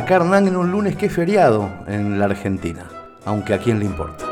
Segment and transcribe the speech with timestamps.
[0.00, 2.86] Acá Hernán en un lunes que es feriado en la Argentina,
[3.26, 4.24] aunque a quién le importa.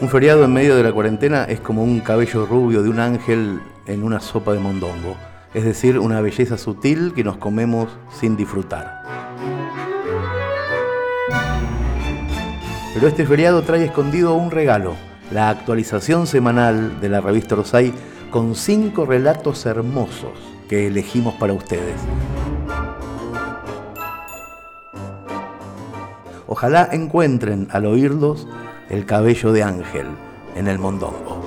[0.00, 3.60] Un feriado en medio de la cuarentena es como un cabello rubio de un ángel
[3.86, 5.16] en una sopa de mondongo,
[5.52, 9.02] es decir, una belleza sutil que nos comemos sin disfrutar.
[12.94, 14.94] Pero este feriado trae escondido un regalo,
[15.32, 17.92] la actualización semanal de la revista Rosay
[18.30, 22.00] con cinco relatos hermosos que elegimos para ustedes.
[26.46, 28.46] Ojalá encuentren al oírlos
[28.88, 30.06] el cabello de ángel
[30.54, 31.42] en el mondongo.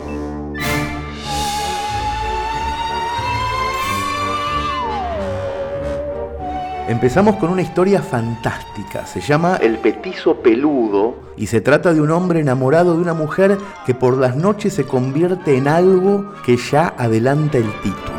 [6.89, 9.05] Empezamos con una historia fantástica.
[9.05, 13.59] Se llama El petizo peludo y se trata de un hombre enamorado de una mujer
[13.85, 18.18] que por las noches se convierte en algo que ya adelanta el título.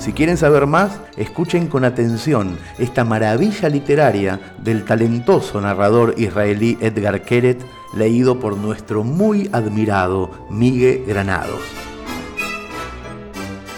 [0.00, 7.22] Si quieren saber más, escuchen con atención esta maravilla literaria del talentoso narrador israelí Edgar
[7.22, 7.62] Keret,
[7.94, 11.60] leído por nuestro muy admirado Miguel Granados.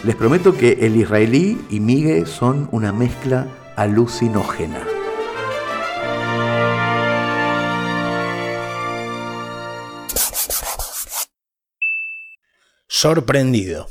[0.04, 4.78] Les prometo que el israelí y Migue son una mezcla alucinógena.
[12.86, 13.88] Sorprendido.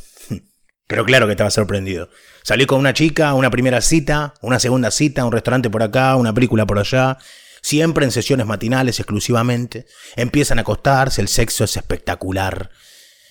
[0.92, 2.10] Pero claro que estaba sorprendido.
[2.44, 6.34] Salí con una chica, una primera cita, una segunda cita, un restaurante por acá, una
[6.34, 7.18] película por allá.
[7.62, 9.86] Siempre en sesiones matinales exclusivamente.
[10.18, 12.72] Empiezan a acostarse, el sexo es espectacular.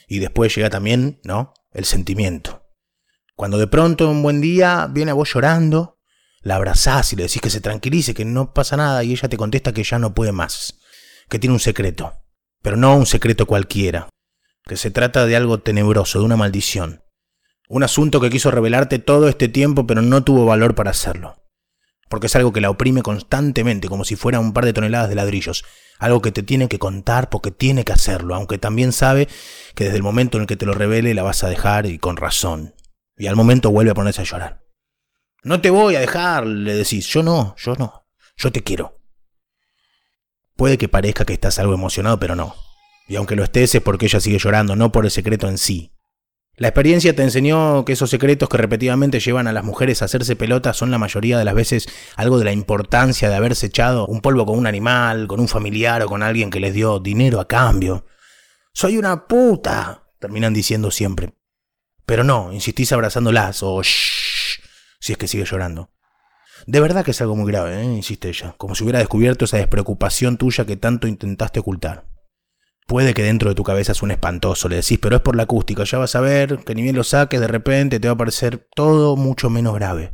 [0.09, 1.53] Y después llega también, ¿no?
[1.75, 2.63] El sentimiento.
[3.37, 5.99] Cuando de pronto un buen día viene a vos llorando,
[6.41, 9.37] la abrazás y le decís que se tranquilice, que no pasa nada y ella te
[9.37, 10.79] contesta que ya no puede más,
[11.29, 12.15] que tiene un secreto,
[12.63, 14.09] pero no un secreto cualquiera,
[14.65, 17.03] que se trata de algo tenebroso, de una maldición,
[17.71, 21.37] un asunto que quiso revelarte todo este tiempo pero no tuvo valor para hacerlo,
[22.09, 25.15] porque es algo que la oprime constantemente como si fuera un par de toneladas de
[25.15, 25.65] ladrillos,
[26.01, 29.29] algo que te tiene que contar porque tiene que hacerlo, aunque también sabe
[29.77, 32.01] que desde el momento en el que te lo revele la vas a dejar y
[32.01, 32.75] con razón,
[33.17, 34.65] y al momento vuelve a ponerse a llorar.
[35.45, 37.07] No te voy a dejar, le decís.
[37.07, 38.05] Yo no, yo no.
[38.37, 39.01] Yo te quiero.
[40.57, 42.55] Puede que parezca que estás algo emocionado, pero no.
[43.09, 45.93] Y aunque lo estés es porque ella sigue llorando, no por el secreto en sí.
[46.61, 50.37] La experiencia te enseñó que esos secretos que repetidamente llevan a las mujeres a hacerse
[50.37, 54.21] pelotas son la mayoría de las veces algo de la importancia de haberse echado un
[54.21, 57.49] polvo con un animal, con un familiar o con alguien que les dio dinero a
[57.49, 58.05] cambio.
[58.75, 61.33] Soy una puta, terminan diciendo siempre.
[62.05, 64.61] Pero no, insistís abrazándolas o shh,
[65.01, 65.89] si es que sigue llorando.
[66.67, 67.85] De verdad que es algo muy grave, ¿eh?
[67.85, 72.05] insiste ella, como si hubiera descubierto esa despreocupación tuya que tanto intentaste ocultar.
[72.91, 75.85] Puede que dentro de tu cabeza suene espantoso, le decís, pero es por la acústica,
[75.85, 78.67] ya vas a ver que ni bien lo saques, de repente te va a parecer
[78.75, 80.13] todo mucho menos grave.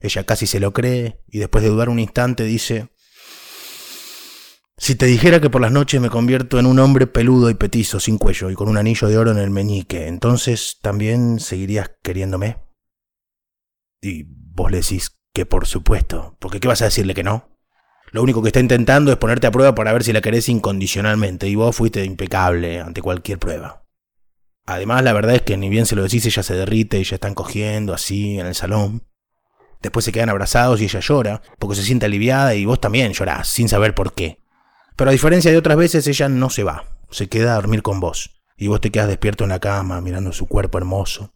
[0.00, 2.88] Ella casi se lo cree y después de dudar un instante dice,
[4.76, 8.00] si te dijera que por las noches me convierto en un hombre peludo y petizo,
[8.00, 12.56] sin cuello y con un anillo de oro en el meñique, entonces también seguirías queriéndome.
[14.02, 17.55] Y vos le decís que por supuesto, porque ¿qué vas a decirle que no?
[18.16, 21.48] Lo único que está intentando es ponerte a prueba para ver si la querés incondicionalmente,
[21.48, 23.84] y vos fuiste impecable ante cualquier prueba.
[24.64, 27.16] Además, la verdad es que ni bien se lo decís, ella se derrite y ya
[27.16, 29.06] están cogiendo así en el salón.
[29.82, 33.48] Después se quedan abrazados y ella llora, porque se siente aliviada y vos también llorás,
[33.48, 34.40] sin saber por qué.
[34.96, 38.00] Pero a diferencia de otras veces, ella no se va, se queda a dormir con
[38.00, 38.40] vos.
[38.56, 41.34] Y vos te quedas despierto en la cama, mirando su cuerpo hermoso.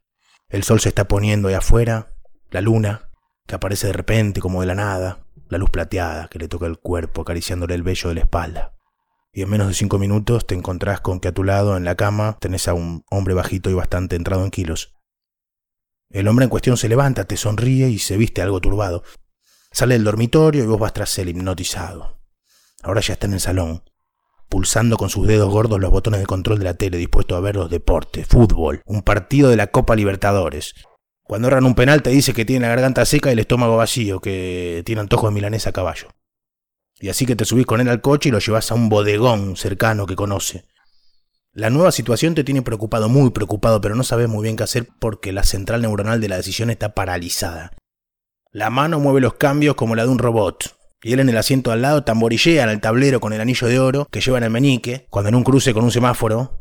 [0.49, 2.15] El sol se está poniendo ahí afuera,
[2.51, 3.11] la luna,
[3.47, 6.79] que aparece de repente como de la nada, la luz plateada que le toca el
[6.79, 8.75] cuerpo acariciándole el vello de la espalda.
[9.33, 11.97] Y en menos de cinco minutos te encontrás con que a tu lado, en la
[11.97, 14.95] cama, tenés a un hombre bajito y bastante entrado en kilos.
[16.09, 19.05] El hombre en cuestión se levanta, te sonríe y se viste algo turbado.
[19.71, 22.19] Sale del dormitorio y vos vas tras él hipnotizado.
[22.83, 23.85] Ahora ya está en el salón,
[24.49, 27.55] pulsando con sus dedos gordos los botones de control de la tele, dispuesto a ver
[27.55, 30.75] los deportes, fútbol, un partido de la Copa Libertadores.
[31.31, 34.19] Cuando erran un penal te dice que tiene la garganta seca y el estómago vacío,
[34.19, 36.09] que tiene antojo de milanesa a caballo.
[36.99, 39.57] Y así que te subís con él al coche y lo llevas a un bodegón
[39.57, 40.65] cercano que conoce.
[41.53, 44.89] La nueva situación te tiene preocupado, muy preocupado, pero no sabes muy bien qué hacer
[44.99, 47.77] porque la central neuronal de la decisión está paralizada.
[48.51, 51.71] La mano mueve los cambios como la de un robot, y él en el asiento
[51.71, 54.51] al lado tamborillea en el tablero con el anillo de oro que lleva en el
[54.51, 56.60] meñique, cuando en un cruce con un semáforo,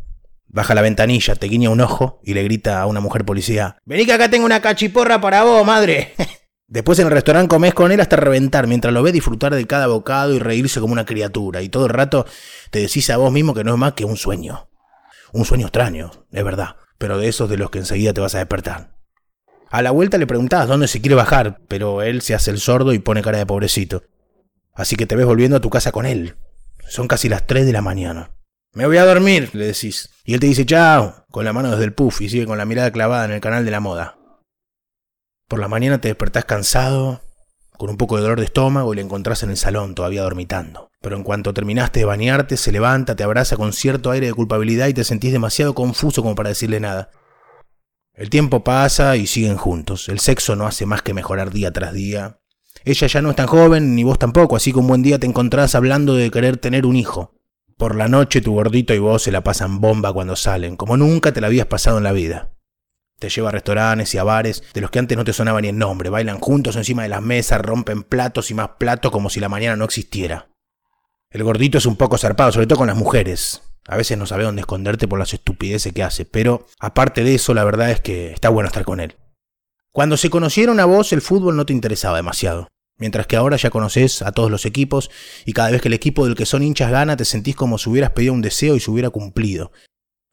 [0.50, 4.06] baja la ventanilla, te guiña un ojo y le grita a una mujer policía, Vení
[4.06, 6.14] que acá tengo una cachiporra para vos, madre.
[6.68, 9.88] Después en el restaurante comes con él hasta reventar, mientras lo ves disfrutar de cada
[9.88, 12.28] bocado y reírse como una criatura, y todo el rato
[12.70, 14.70] te decís a vos mismo que no es más que un sueño.
[15.32, 18.40] Un sueño extraño, es verdad, pero de esos de los que enseguida te vas a
[18.40, 19.00] despertar.
[19.72, 22.94] A la vuelta le preguntabas dónde se quiere bajar, pero él se hace el sordo
[22.94, 24.04] y pone cara de pobrecito.
[24.74, 26.36] Así que te ves volviendo a tu casa con él.
[26.88, 28.32] Son casi las 3 de la mañana.
[28.74, 30.10] Me voy a dormir, le decís.
[30.24, 32.66] Y él te dice chao, con la mano desde el puff y sigue con la
[32.66, 34.18] mirada clavada en el canal de la moda.
[35.48, 37.22] Por la mañana te despertás cansado,
[37.80, 40.90] con un poco de dolor de estómago y le encontrás en el salón todavía dormitando.
[41.02, 44.88] Pero en cuanto terminaste de bañarte, se levanta, te abraza con cierto aire de culpabilidad
[44.88, 47.10] y te sentís demasiado confuso como para decirle nada.
[48.14, 50.10] El tiempo pasa y siguen juntos.
[50.10, 52.40] El sexo no hace más que mejorar día tras día.
[52.84, 55.26] Ella ya no es tan joven, ni vos tampoco, así que un buen día te
[55.26, 57.39] encontrás hablando de querer tener un hijo.
[57.80, 61.32] Por la noche tu gordito y vos se la pasan bomba cuando salen, como nunca
[61.32, 62.52] te la habías pasado en la vida.
[63.20, 65.70] Te lleva a restaurantes y a bares de los que antes no te sonaba ni
[65.70, 66.10] el nombre.
[66.10, 69.78] Bailan juntos encima de las mesas, rompen platos y más platos como si la mañana
[69.78, 70.50] no existiera.
[71.30, 73.64] El gordito es un poco zarpado, sobre todo con las mujeres.
[73.88, 77.54] A veces no sabe dónde esconderte por las estupideces que hace, pero aparte de eso,
[77.54, 79.16] la verdad es que está bueno estar con él.
[79.94, 82.68] Cuando se conocieron a vos, el fútbol no te interesaba demasiado.
[83.00, 85.10] Mientras que ahora ya conoces a todos los equipos
[85.46, 87.90] y cada vez que el equipo del que son hinchas gana te sentís como si
[87.90, 89.72] hubieras pedido un deseo y se hubiera cumplido.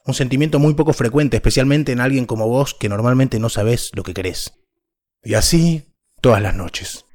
[0.04, 4.02] Un sentimiento muy poco frecuente, especialmente en alguien como vos que normalmente no sabés lo
[4.02, 4.58] que querés.
[5.22, 7.06] Y así todas las noches.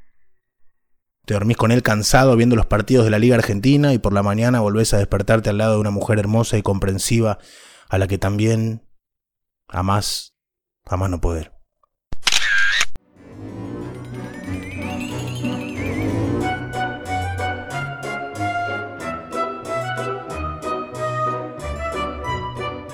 [1.26, 4.24] Te dormís con él cansado viendo los partidos de la Liga Argentina y por la
[4.24, 7.40] mañana volvés a despertarte al lado de una mujer hermosa y comprensiva
[7.90, 8.88] a la que también
[9.68, 10.34] amás,
[10.86, 11.61] amás no poder.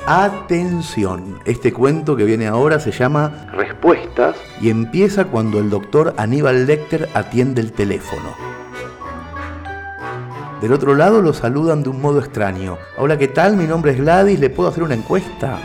[0.10, 6.66] Atención, este cuento que viene ahora se llama Respuestas y empieza cuando el doctor Aníbal
[6.66, 8.34] Lecter atiende el teléfono.
[10.62, 12.78] Del otro lado lo saludan de un modo extraño.
[12.98, 13.58] Hola, ¿qué tal?
[13.58, 15.60] Mi nombre es Gladys, ¿le puedo hacer una encuesta?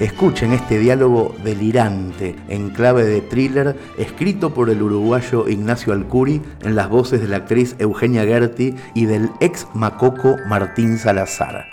[0.00, 6.76] Escuchen este diálogo delirante en clave de thriller escrito por el uruguayo Ignacio Alcuri en
[6.76, 11.64] las voces de la actriz Eugenia Gerti y del ex macoco Martín Salazar.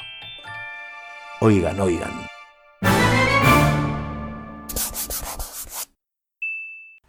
[1.40, 2.10] Oigan, oigan.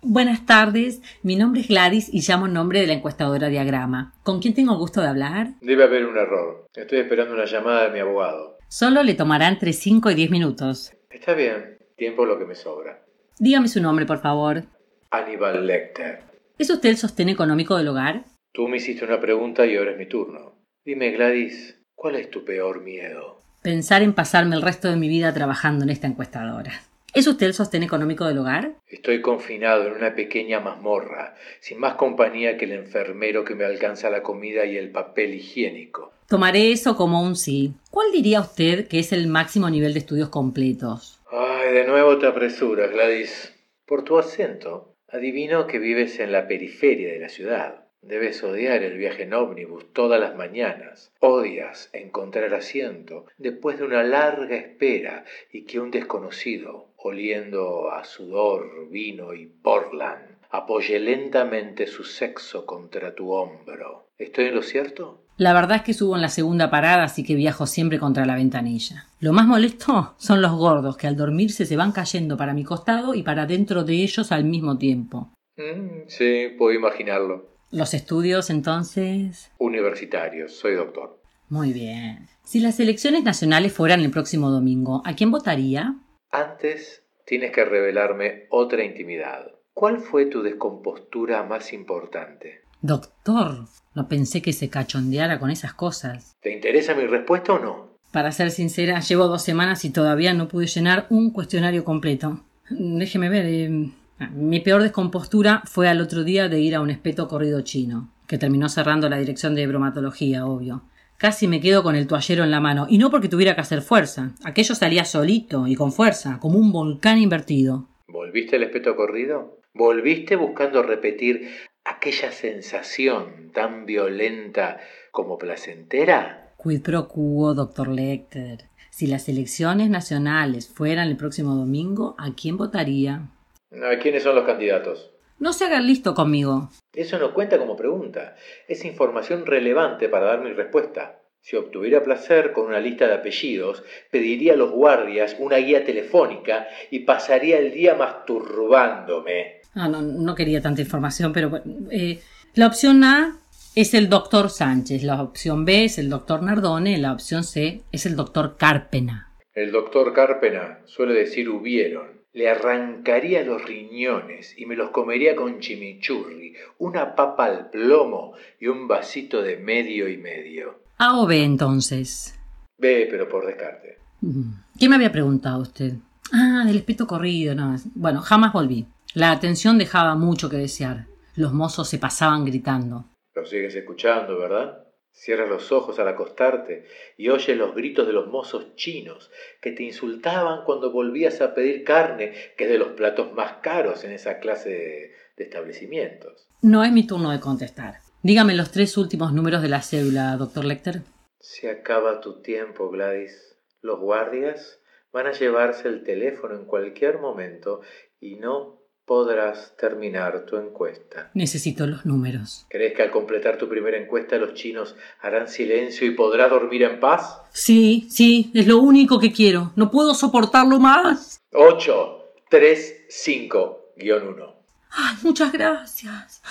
[0.03, 4.13] Buenas tardes, mi nombre es Gladys y llamo en nombre de la encuestadora Diagrama.
[4.23, 5.55] ¿Con quién tengo el gusto de hablar?
[5.63, 6.67] Debe haber un error.
[6.75, 8.59] Estoy esperando una llamada de mi abogado.
[8.69, 10.93] Solo le tomará entre 5 y 10 minutos.
[11.17, 13.03] Está bien, tiempo lo que me sobra.
[13.39, 14.65] Dígame su nombre, por favor.
[15.11, 16.21] Aníbal Lecter.
[16.59, 18.27] ¿Es usted el sostén económico del hogar?
[18.53, 20.61] Tú me hiciste una pregunta y ahora es mi turno.
[20.85, 23.41] Dime, Gladys, ¿cuál es tu peor miedo?
[23.63, 26.83] Pensar en pasarme el resto de mi vida trabajando en esta encuestadora.
[27.17, 28.75] ¿Es usted el sostén económico del hogar?
[28.87, 34.11] Estoy confinado en una pequeña mazmorra, sin más compañía que el enfermero que me alcanza
[34.11, 36.13] la comida y el papel higiénico.
[36.29, 37.73] Tomaré eso como un sí.
[37.91, 41.19] ¿Cuál diría usted que es el máximo nivel de estudios completos?
[41.33, 43.55] Ay, de nuevo te apresuras, Gladys.
[43.87, 47.87] Por tu acento, adivino que vives en la periferia de la ciudad.
[48.07, 51.11] Debes odiar el viaje en ómnibus todas las mañanas.
[51.19, 58.89] Odias encontrar asiento después de una larga espera y que un desconocido, oliendo a sudor,
[58.91, 64.09] vino y Portland, apoye lentamente su sexo contra tu hombro.
[64.19, 65.23] ¿Estoy en lo cierto?
[65.37, 68.37] La verdad es que subo en la segunda parada, así que viajo siempre contra la
[68.37, 69.07] ventanilla.
[69.21, 73.15] Lo más molesto son los gordos, que al dormirse se van cayendo para mi costado
[73.15, 75.31] y para dentro de ellos al mismo tiempo.
[75.57, 77.51] Mm, sí, puedo imaginarlo.
[77.71, 79.51] ¿Los estudios entonces?
[79.59, 81.21] Universitarios, soy doctor.
[81.49, 82.29] Muy bien.
[82.45, 85.97] Si las elecciones nacionales fueran el próximo domingo, ¿a quién votaría?
[86.31, 89.53] Antes tienes que revelarme otra intimidad.
[89.73, 92.63] ¿Cuál fue tu descompostura más importante?
[92.81, 96.37] Doctor, no pensé que se cachondeara con esas cosas.
[96.41, 97.97] ¿Te interesa mi respuesta o no?
[98.13, 102.41] Para ser sincera, llevo dos semanas y todavía no pude llenar un cuestionario completo.
[102.71, 103.47] Déjeme ver.
[103.47, 103.91] eh,
[104.33, 108.39] mi peor descompostura fue al otro día de ir a un espeto corrido chino, que
[108.39, 110.83] terminó cerrando la dirección de bromatología, obvio.
[111.19, 113.81] Casi me quedo con el toallero en la mano, y no porque tuviera que hacer
[113.81, 114.33] fuerza.
[114.45, 117.89] Aquello salía solito y con fuerza, como un volcán invertido.
[118.07, 119.61] ¿Volviste al espeto corrido?
[119.73, 121.49] ¿Volviste buscando repetir
[121.85, 124.79] aquella sensación tan violenta
[125.11, 126.53] como placentera?
[126.63, 128.69] Quid pro quo, doctor Lecter.
[128.91, 133.31] Si las elecciones nacionales fueran el próximo domingo, ¿a quién votaría?
[133.73, 135.16] ¿A quiénes son los candidatos?
[135.39, 136.71] No se hagan listo conmigo.
[136.95, 138.37] Eso no cuenta como pregunta.
[138.69, 141.21] Es información relevante para dar mi respuesta.
[141.41, 146.67] Si obtuviera placer con una lista de apellidos, pediría a los guardias una guía telefónica
[146.91, 149.61] y pasaría el día masturbándome.
[149.75, 152.19] Ah, no, no quería tanta información, pero bueno, eh,
[152.55, 153.39] la opción A
[153.77, 158.07] es el doctor Sánchez, la opción B es el doctor Nardone, la opción C es
[158.07, 159.35] el doctor Cárpena.
[159.53, 162.16] El doctor Carpena suele decir hubieron.
[162.37, 168.67] Le arrancaría los riñones y me los comería con chimichurri, una papa al plomo y
[168.67, 170.83] un vasito de medio y medio.
[170.99, 172.39] A o B entonces.
[172.77, 173.97] Ve, pero por descarte.
[174.21, 174.51] Mm.
[174.79, 175.95] ¿Qué me había preguntado usted?
[176.31, 177.75] Ah, del espeto corrido, no.
[177.95, 178.87] Bueno, jamás volví.
[179.15, 181.07] La atención dejaba mucho que desear.
[181.37, 183.07] Los mozos se pasaban gritando.
[183.35, 184.86] Lo sigues escuchando, ¿verdad?
[185.19, 186.85] Cierras los ojos al acostarte
[187.17, 189.31] y oyes los gritos de los mozos chinos
[189.63, 194.05] que te insultaban cuando volvías a pedir carne, que es de los platos más caros
[194.05, 196.47] en esa clase de, de establecimientos.
[196.61, 198.01] No es mi turno de contestar.
[198.23, 201.01] Dígame los tres últimos números de la cédula, doctor Lecter.
[201.41, 203.57] Se acaba tu tiempo, Gladys.
[203.81, 204.81] Los guardias
[205.13, 207.81] van a llevarse el teléfono en cualquier momento
[208.21, 208.76] y no
[209.07, 211.31] podrás terminar tu encuesta.
[211.33, 212.67] Necesito los números.
[212.69, 216.99] ¿Crees que al completar tu primera encuesta los chinos harán silencio y podrás dormir en
[216.99, 217.41] paz?
[217.53, 219.73] Sí, sí, es lo único que quiero.
[219.77, 221.41] No puedo soportarlo más.
[221.53, 224.57] 8, 3, 5, guion 1.
[224.91, 226.43] Ay, muchas gracias.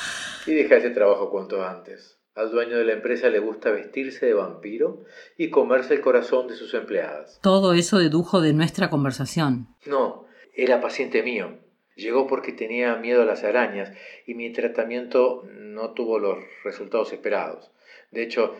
[0.48, 2.18] Y deja ese trabajo cuanto antes.
[2.36, 5.04] Al dueño de la empresa le gusta vestirse de vampiro
[5.38, 7.40] y comerse el corazón de sus empleadas.
[7.42, 9.68] Todo eso dedujo de nuestra conversación.
[9.86, 11.64] No, era paciente mío.
[11.96, 13.92] Llegó porque tenía miedo a las arañas
[14.28, 17.72] y mi tratamiento no tuvo los resultados esperados.
[18.12, 18.56] De hecho,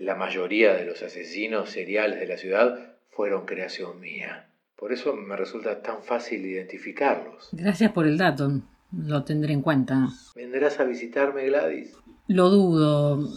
[0.00, 4.48] la mayoría de los asesinos seriales de la ciudad fueron creación mía.
[4.76, 7.48] Por eso me resulta tan fácil identificarlos.
[7.52, 8.50] Gracias por el dato.
[8.92, 10.08] Lo tendré en cuenta.
[10.34, 11.94] ¿Vendrás a visitarme, Gladys?
[12.26, 13.28] Lo dudo.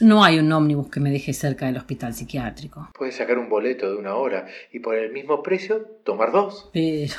[0.00, 2.90] No hay un ómnibus que me deje cerca del hospital psiquiátrico.
[2.96, 6.70] Puedes sacar un boleto de una hora y por el mismo precio tomar dos.
[6.72, 7.14] Pero...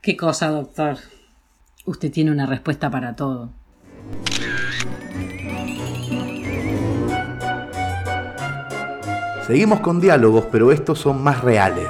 [0.00, 0.96] ¿Qué cosa, doctor?
[1.88, 3.48] Usted tiene una respuesta para todo.
[9.46, 11.88] Seguimos con diálogos, pero estos son más reales.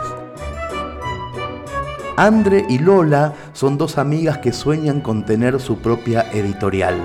[2.17, 7.05] Andre y Lola son dos amigas que sueñan con tener su propia editorial.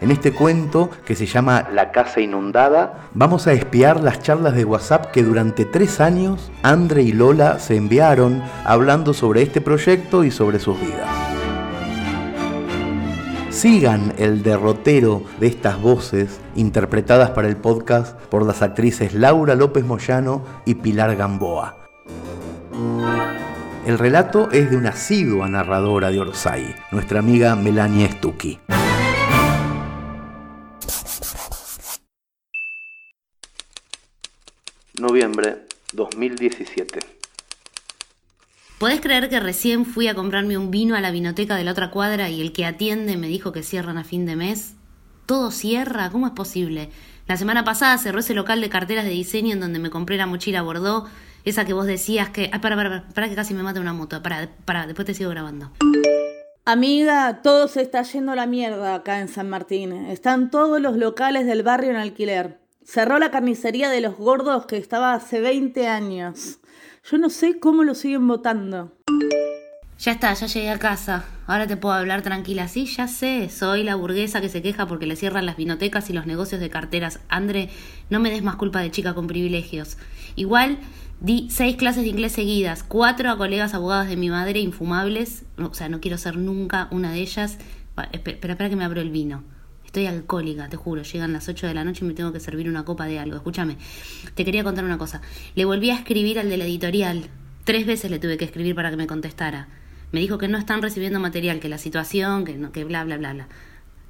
[0.00, 4.66] En este cuento, que se llama La Casa Inundada, vamos a espiar las charlas de
[4.66, 10.30] WhatsApp que durante tres años Andre y Lola se enviaron hablando sobre este proyecto y
[10.30, 11.08] sobre sus vidas.
[13.48, 19.82] Sigan el derrotero de estas voces interpretadas para el podcast por las actrices Laura López
[19.82, 21.74] Moyano y Pilar Gamboa.
[23.86, 28.58] El relato es de una asidua narradora de Orsay, nuestra amiga Melanie Stucky.
[35.00, 37.00] Noviembre 2017.
[38.78, 41.90] ¿Podés creer que recién fui a comprarme un vino a la vinoteca de la otra
[41.90, 44.74] cuadra y el que atiende me dijo que cierran a fin de mes?
[45.26, 46.08] ¿Todo cierra?
[46.08, 46.88] ¿Cómo es posible?
[47.26, 50.26] La semana pasada cerró ese local de carteras de diseño en donde me compré la
[50.26, 51.10] mochila Bordeaux,
[51.44, 52.48] esa que vos decías que...
[52.50, 54.22] Ay, para, para, para, que casi me mata una moto.
[54.22, 55.72] Para, para, después te sigo grabando.
[56.64, 59.92] Amiga, todo se está yendo a la mierda acá en San Martín.
[59.92, 62.65] Están todos los locales del barrio en alquiler.
[62.86, 66.60] Cerró la carnicería de los gordos que estaba hace 20 años.
[67.10, 68.92] Yo no sé cómo lo siguen votando.
[69.98, 71.24] Ya está, ya llegué a casa.
[71.48, 72.68] Ahora te puedo hablar tranquila.
[72.68, 73.48] Sí, ya sé.
[73.48, 76.70] Soy la burguesa que se queja porque le cierran las vinotecas y los negocios de
[76.70, 77.18] carteras.
[77.28, 77.70] André,
[78.08, 79.98] no me des más culpa de chica con privilegios.
[80.36, 80.78] Igual
[81.20, 85.44] di seis clases de inglés seguidas, cuatro a colegas abogadas de mi madre infumables.
[85.58, 87.58] O sea, no quiero ser nunca una de ellas.
[88.12, 89.55] Espera, espera que me abro el vino.
[89.96, 91.00] Estoy alcohólica, te juro.
[91.04, 93.34] Llegan las 8 de la noche y me tengo que servir una copa de algo.
[93.36, 93.78] Escúchame,
[94.34, 95.22] te quería contar una cosa.
[95.54, 97.30] Le volví a escribir al de la editorial.
[97.64, 99.68] Tres veces le tuve que escribir para que me contestara.
[100.12, 103.16] Me dijo que no están recibiendo material, que la situación, que, no, que bla, bla,
[103.16, 103.48] bla, bla.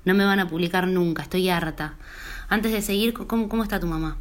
[0.05, 1.95] No me van a publicar nunca, estoy harta.
[2.49, 4.17] Antes de seguir, ¿cómo, cómo está tu mamá?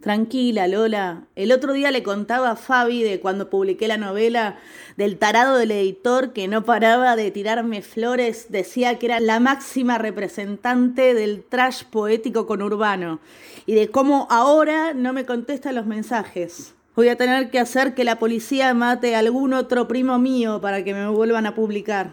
[0.00, 1.24] Tranquila, Lola.
[1.36, 4.56] El otro día le contaba a Fabi de cuando publiqué la novela
[4.96, 9.98] del tarado del editor que no paraba de tirarme flores, decía que era la máxima
[9.98, 13.20] representante del trash poético conurbano
[13.66, 16.74] y de cómo ahora no me contesta los mensajes.
[16.96, 20.82] Voy a tener que hacer que la policía mate a algún otro primo mío para
[20.82, 22.10] que me vuelvan a publicar.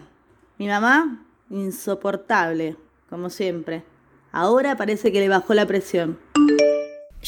[0.58, 2.76] Mi mamá, insoportable,
[3.08, 3.82] como siempre.
[4.30, 6.18] Ahora parece que le bajó la presión.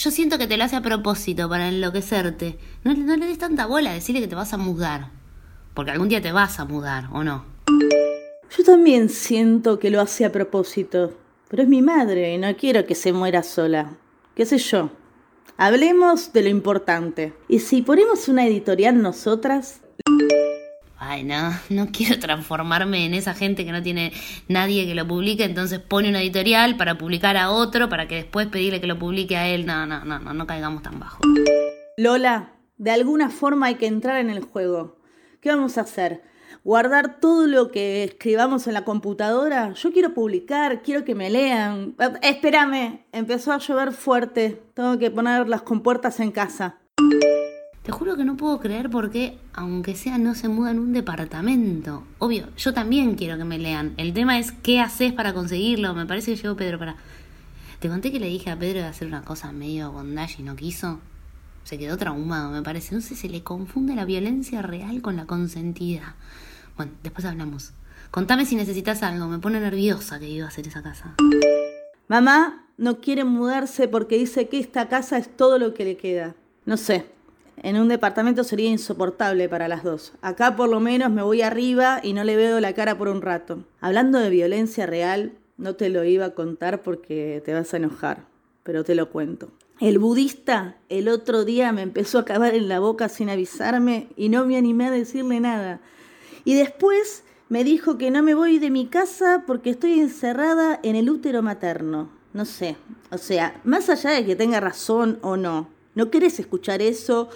[0.02, 2.58] Yo siento que te lo hace a propósito para enloquecerte.
[2.84, 5.10] No, no le des tanta bola a decirle que te vas a mudar.
[5.74, 7.44] Porque algún día te vas a mudar, ¿o no?
[8.56, 11.12] Yo también siento que lo hace a propósito.
[11.50, 13.90] Pero es mi madre y no quiero que se muera sola.
[14.34, 14.88] ¿Qué sé yo?
[15.58, 17.34] Hablemos de lo importante.
[17.46, 19.82] ¿Y si ponemos una editorial nosotras?
[21.02, 24.12] Ay, no, no quiero transformarme en esa gente que no tiene
[24.48, 28.48] nadie que lo publique, entonces pone una editorial para publicar a otro, para que después
[28.48, 29.64] pedirle que lo publique a él.
[29.64, 31.22] No, no, no, no, no caigamos tan bajo.
[31.96, 34.98] Lola, de alguna forma hay que entrar en el juego.
[35.40, 36.22] ¿Qué vamos a hacer?
[36.64, 39.72] ¿Guardar todo lo que escribamos en la computadora?
[39.72, 41.94] Yo quiero publicar, quiero que me lean.
[42.20, 44.62] Espérame, empezó a llover fuerte.
[44.74, 46.76] Tengo que poner las compuertas en casa.
[47.90, 50.92] Te juro que no puedo creer por qué, aunque sea, no se muda en un
[50.92, 52.04] departamento.
[52.20, 53.94] Obvio, yo también quiero que me lean.
[53.96, 55.92] El tema es qué haces para conseguirlo.
[55.92, 56.94] Me parece que llegó Pedro para...
[57.80, 60.54] Te conté que le dije a Pedro de hacer una cosa medio bondage y no
[60.54, 61.00] quiso.
[61.64, 62.94] Se quedó traumado, me parece.
[62.94, 66.14] No sé, se le confunde la violencia real con la consentida.
[66.76, 67.72] Bueno, después hablamos.
[68.12, 69.26] Contame si necesitas algo.
[69.26, 71.16] Me pone nerviosa que iba a hacer esa casa.
[72.06, 76.36] Mamá no quiere mudarse porque dice que esta casa es todo lo que le queda.
[76.66, 77.06] No sé,
[77.62, 80.12] en un departamento sería insoportable para las dos.
[80.22, 83.22] Acá por lo menos me voy arriba y no le veo la cara por un
[83.22, 83.64] rato.
[83.80, 88.24] Hablando de violencia real, no te lo iba a contar porque te vas a enojar,
[88.62, 89.50] pero te lo cuento.
[89.78, 94.28] El budista el otro día me empezó a cavar en la boca sin avisarme y
[94.28, 95.80] no me animé a decirle nada.
[96.44, 100.96] Y después me dijo que no me voy de mi casa porque estoy encerrada en
[100.96, 102.10] el útero materno.
[102.32, 102.76] No sé,
[103.10, 107.28] o sea, más allá de que tenga razón o no, no querés escuchar eso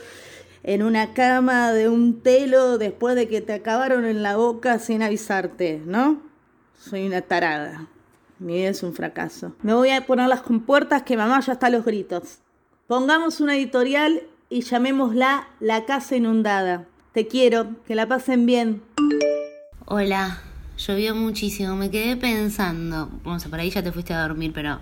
[0.62, 5.02] en una cama de un telo después de que te acabaron en la boca sin
[5.02, 6.22] avisarte, ¿no?
[6.78, 7.86] Soy una tarada.
[8.38, 9.54] Mi vida es un fracaso.
[9.62, 12.38] Me voy a poner las compuertas que mamá ya está a los gritos.
[12.86, 16.86] Pongamos una editorial y llamémosla La Casa Inundada.
[17.12, 18.82] Te quiero, que la pasen bien.
[19.86, 20.42] Hola,
[20.76, 23.08] llovió muchísimo, me quedé pensando.
[23.22, 24.80] Vamos, por ahí ya te fuiste a dormir, pero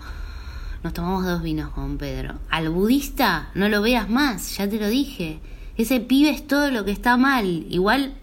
[0.82, 2.34] nos tomamos dos vinos con Pedro.
[2.50, 5.40] Al budista no lo veas más, ya te lo dije.
[5.76, 7.66] Ese pibe es todo lo que está mal.
[7.68, 8.14] Igual,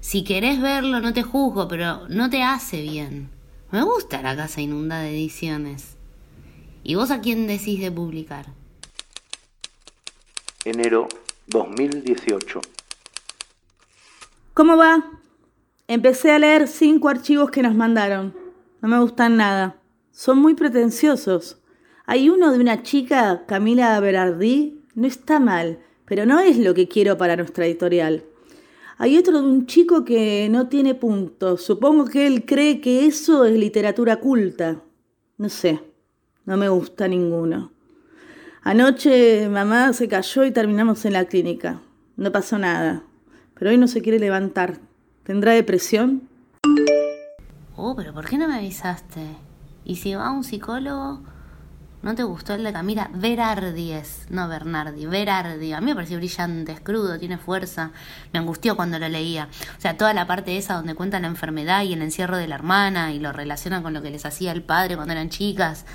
[0.00, 3.30] si querés verlo, no te juzgo, pero no te hace bien.
[3.70, 5.96] Me gusta la casa inundada de ediciones.
[6.82, 8.46] ¿Y vos a quién decís de publicar?
[10.64, 11.08] Enero
[11.48, 12.60] 2018.
[14.54, 15.10] ¿Cómo va?
[15.86, 18.34] Empecé a leer cinco archivos que nos mandaron.
[18.80, 19.76] No me gustan nada.
[20.12, 21.57] Son muy pretenciosos.
[22.10, 26.88] Hay uno de una chica, Camila Berardí, no está mal, pero no es lo que
[26.88, 28.24] quiero para nuestra editorial.
[28.96, 31.62] Hay otro de un chico que no tiene puntos.
[31.62, 34.80] Supongo que él cree que eso es literatura culta.
[35.36, 35.82] No sé,
[36.46, 37.72] no me gusta ninguno.
[38.62, 41.82] Anoche mamá se cayó y terminamos en la clínica.
[42.16, 43.02] No pasó nada,
[43.52, 44.78] pero hoy no se quiere levantar.
[45.24, 46.22] ¿Tendrá depresión?
[47.76, 49.20] Oh, pero ¿por qué no me avisaste?
[49.84, 51.20] ¿Y si va a un psicólogo?
[52.00, 53.10] ¿No te gustó el de Camila?
[53.12, 55.72] Berardi es, no Bernardi, Berardi.
[55.72, 57.90] A mí me pareció brillante, es crudo, tiene fuerza.
[58.32, 59.48] Me angustió cuando lo leía.
[59.76, 62.54] O sea, toda la parte esa donde cuenta la enfermedad y el encierro de la
[62.54, 65.86] hermana y lo relaciona con lo que les hacía el padre cuando eran chicas.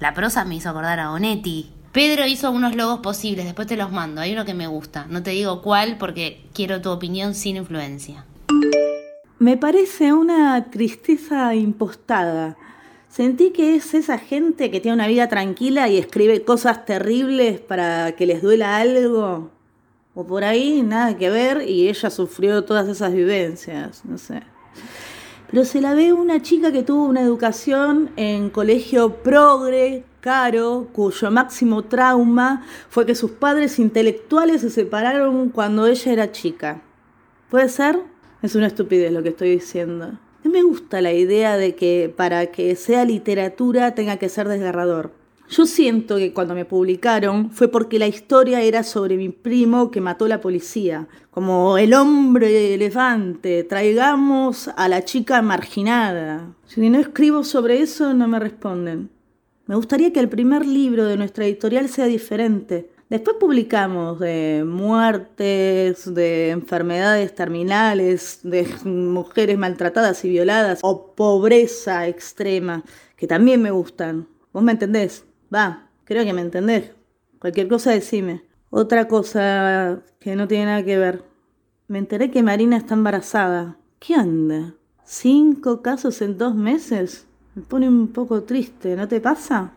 [0.00, 1.70] La prosa me hizo acordar a Onetti.
[1.92, 4.22] Pedro hizo unos logos posibles, después te los mando.
[4.22, 5.04] Hay uno que me gusta.
[5.10, 8.24] No te digo cuál porque quiero tu opinión sin influencia.
[9.38, 12.56] Me parece una tristeza impostada.
[13.12, 18.12] Sentí que es esa gente que tiene una vida tranquila y escribe cosas terribles para
[18.12, 19.50] que les duela algo.
[20.14, 24.40] O por ahí nada que ver y ella sufrió todas esas vivencias, no sé.
[25.50, 31.30] Pero se la ve una chica que tuvo una educación en colegio progre, caro, cuyo
[31.30, 36.80] máximo trauma fue que sus padres intelectuales se separaron cuando ella era chica.
[37.50, 38.00] ¿Puede ser?
[38.40, 40.18] Es una estupidez lo que estoy diciendo.
[40.44, 45.12] No me gusta la idea de que para que sea literatura tenga que ser desgarrador.
[45.48, 50.00] Yo siento que cuando me publicaron fue porque la historia era sobre mi primo que
[50.00, 56.54] mató a la policía, como el hombre elefante, traigamos a la chica marginada.
[56.66, 59.10] Si no escribo sobre eso no me responden.
[59.66, 66.14] Me gustaría que el primer libro de nuestra editorial sea diferente, Después publicamos de muertes,
[66.14, 72.84] de enfermedades terminales, de mujeres maltratadas y violadas o pobreza extrema,
[73.16, 74.28] que también me gustan.
[74.54, 75.26] ¿Vos me entendés?
[75.54, 76.92] Va, creo que me entendés.
[77.38, 78.44] Cualquier cosa decime.
[78.70, 81.22] Otra cosa que no tiene nada que ver.
[81.88, 83.76] Me enteré que Marina está embarazada.
[83.98, 84.72] ¿Qué anda?
[85.04, 87.26] ¿Cinco casos en dos meses?
[87.54, 89.74] Me pone un poco triste, ¿no te pasa?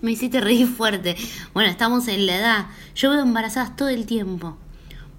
[0.02, 1.16] Me hiciste reír fuerte.
[1.52, 2.66] Bueno, estamos en la edad.
[2.94, 4.56] Yo veo embarazadas todo el tiempo.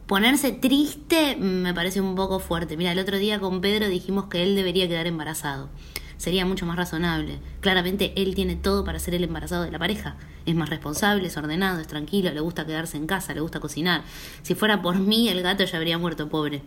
[0.08, 2.78] Ponerse triste me parece un poco fuerte.
[2.78, 5.70] Mira, el otro día con Pedro dijimos que él debería quedar embarazado.
[6.18, 7.40] Sería mucho más razonable.
[7.62, 10.18] Claramente él tiene todo para ser el embarazado de la pareja.
[10.46, 14.04] Es más responsable, es ordenado, es tranquilo, le gusta quedarse en casa, le gusta cocinar.
[14.42, 16.64] Si fuera por mí, el gato ya habría muerto pobre.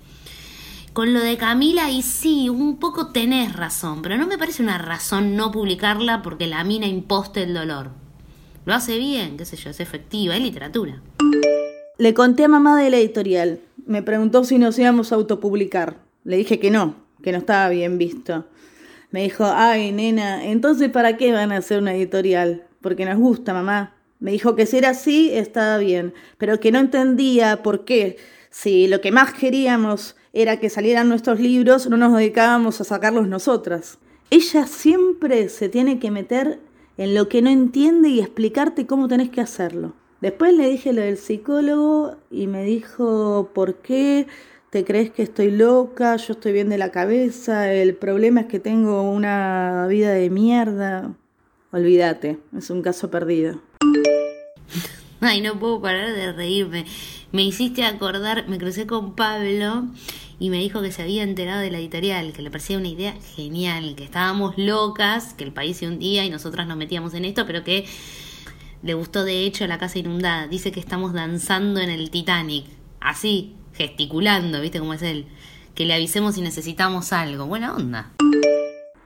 [0.92, 4.78] Con lo de Camila, y sí, un poco tenés razón, pero no me parece una
[4.78, 8.03] razón no publicarla porque la mina imposte el dolor.
[8.66, 11.02] Lo hace bien, qué sé yo, es efectiva, es literatura.
[11.98, 13.60] Le conté a mamá de la editorial.
[13.86, 15.98] Me preguntó si nos íbamos a autopublicar.
[16.24, 18.46] Le dije que no, que no estaba bien visto.
[19.10, 22.64] Me dijo, ay, nena, entonces ¿para qué van a hacer una editorial?
[22.80, 23.94] Porque nos gusta, mamá.
[24.18, 28.16] Me dijo que si era así, estaba bien, pero que no entendía por qué.
[28.48, 33.28] Si lo que más queríamos era que salieran nuestros libros, no nos dedicábamos a sacarlos
[33.28, 33.98] nosotras.
[34.30, 36.60] Ella siempre se tiene que meter
[36.96, 39.94] en lo que no entiende y explicarte cómo tenés que hacerlo.
[40.20, 44.26] Después le dije lo del psicólogo y me dijo, ¿por qué
[44.70, 46.16] te crees que estoy loca?
[46.16, 51.12] Yo estoy bien de la cabeza, el problema es que tengo una vida de mierda.
[51.72, 53.60] Olvídate, es un caso perdido.
[55.20, 56.86] Ay, no puedo parar de reírme.
[57.32, 59.88] Me hiciste acordar, me crucé con Pablo
[60.38, 63.14] y me dijo que se había enterado de la editorial, que le parecía una idea
[63.36, 67.46] genial, que estábamos locas, que el país se hundía y nosotras nos metíamos en esto,
[67.46, 67.86] pero que
[68.82, 70.46] le gustó de hecho la casa inundada.
[70.46, 72.66] Dice que estamos danzando en el Titanic,
[73.00, 75.26] así, gesticulando, ¿viste cómo es él?
[75.74, 77.46] Que le avisemos si necesitamos algo.
[77.46, 78.12] Buena onda.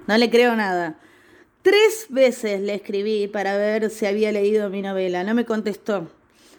[0.06, 0.98] No le creo nada.
[1.62, 5.24] Tres veces le escribí para ver si había leído mi novela.
[5.24, 6.10] No me contestó.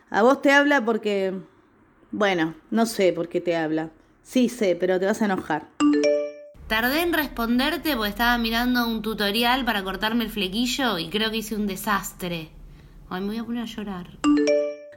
[0.10, 1.34] A vos te habla porque...
[2.12, 3.92] Bueno, no sé por qué te habla.
[4.30, 5.70] Sí sé, pero te vas a enojar.
[6.68, 11.38] Tardé en responderte porque estaba mirando un tutorial para cortarme el flequillo y creo que
[11.38, 12.50] hice un desastre.
[13.10, 14.20] Ay, me voy a poner a llorar.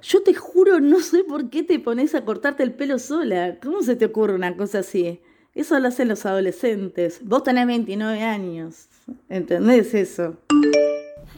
[0.03, 3.57] Yo te juro, no sé por qué te pones a cortarte el pelo sola.
[3.63, 5.23] ¿Cómo se te ocurre una cosa así?
[5.55, 7.21] Eso lo hacen los adolescentes.
[7.25, 8.89] Vos tenés 29 años.
[9.31, 10.37] ¿Entendés eso?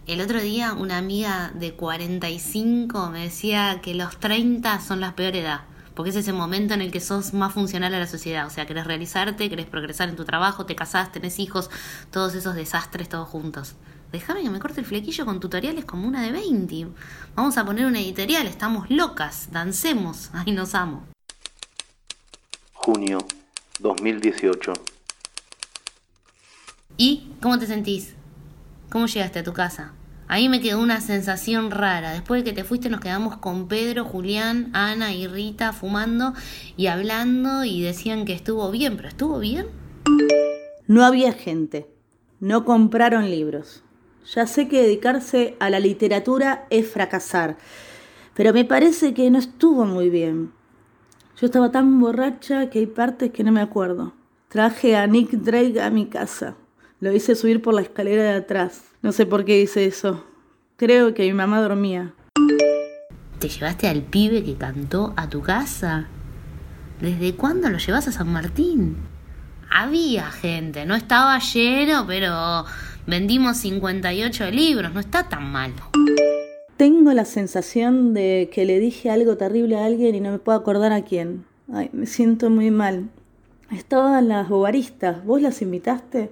[0.08, 5.36] El otro día una amiga de 45 me decía que los 30 son la peor
[5.36, 8.50] edad porque es ese momento en el que sos más funcional a la sociedad, o
[8.50, 11.70] sea, querés realizarte, querés progresar en tu trabajo, te casás, tenés hijos,
[12.10, 13.74] todos esos desastres todos juntos.
[14.12, 16.86] Déjame que me corte el flequillo con tutoriales como una de 20.
[17.34, 21.04] Vamos a poner una editorial, estamos locas, dancemos, ahí nos amo.
[22.72, 23.18] Junio
[23.80, 24.72] 2018.
[26.96, 28.14] ¿Y cómo te sentís?
[28.90, 29.92] ¿Cómo llegaste a tu casa?
[30.26, 32.12] Ahí me quedó una sensación rara.
[32.12, 36.32] Después de que te fuiste nos quedamos con Pedro, Julián, Ana y Rita fumando
[36.76, 39.66] y hablando y decían que estuvo bien, pero ¿estuvo bien?
[40.86, 41.88] No había gente.
[42.40, 43.82] No compraron libros.
[44.34, 47.58] Ya sé que dedicarse a la literatura es fracasar,
[48.34, 50.52] pero me parece que no estuvo muy bien.
[51.40, 54.14] Yo estaba tan borracha que hay partes que no me acuerdo.
[54.48, 56.56] Traje a Nick Drake a mi casa.
[57.00, 58.82] Lo hice subir por la escalera de atrás.
[59.02, 60.24] No sé por qué hice eso.
[60.76, 62.14] Creo que mi mamá dormía.
[63.38, 66.06] ¿Te llevaste al pibe que cantó a tu casa?
[67.00, 68.96] ¿Desde cuándo lo llevas a San Martín?
[69.70, 72.64] Había gente, no estaba lleno, pero
[73.06, 75.74] vendimos 58 libros, no está tan malo.
[76.76, 80.56] Tengo la sensación de que le dije algo terrible a alguien y no me puedo
[80.56, 81.44] acordar a quién.
[81.72, 83.10] Ay, me siento muy mal.
[83.70, 86.30] Estaban las bobaristas, ¿vos las invitaste?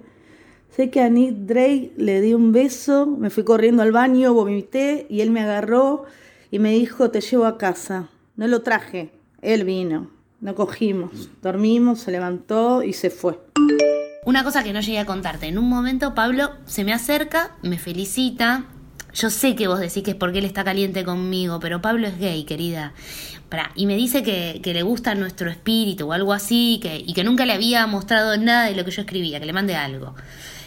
[0.74, 5.06] Sé que a Nick Drake le di un beso, me fui corriendo al baño, vomité
[5.10, 6.06] y él me agarró
[6.50, 8.08] y me dijo, te llevo a casa.
[8.36, 9.10] No lo traje,
[9.42, 10.10] él vino.
[10.40, 13.38] No cogimos, dormimos, se levantó y se fue.
[14.24, 15.46] Una cosa que no llegué a contarte.
[15.46, 18.64] En un momento Pablo se me acerca, me felicita.
[19.12, 22.18] Yo sé que vos decís que es porque él está caliente conmigo, pero Pablo es
[22.18, 22.94] gay, querida.
[23.74, 27.24] y me dice que, que, le gusta nuestro espíritu o algo así, que, y que
[27.24, 30.14] nunca le había mostrado nada de lo que yo escribía, que le mande algo.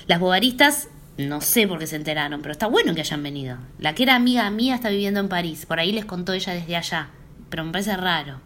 [0.08, 3.58] Las bobaristas, no sé por qué se enteraron, pero está bueno que hayan venido.
[3.80, 6.76] La que era amiga mía está viviendo en París, por ahí les contó ella desde
[6.76, 7.10] allá,
[7.50, 8.40] pero me parece raro.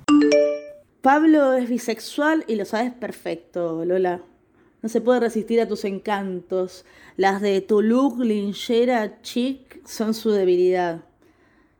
[1.01, 4.21] Pablo es bisexual y lo sabes perfecto, Lola.
[4.81, 6.85] No se puede resistir a tus encantos.
[7.17, 11.01] Las de tu look, linchera, chic son su debilidad.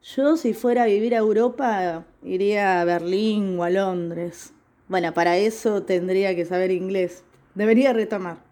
[0.04, 4.52] Yo, si fuera a vivir a Europa, iría a Berlín o a Londres.
[4.90, 7.24] Bueno, para eso tendría que saber inglés.
[7.56, 8.50] Debería retomar.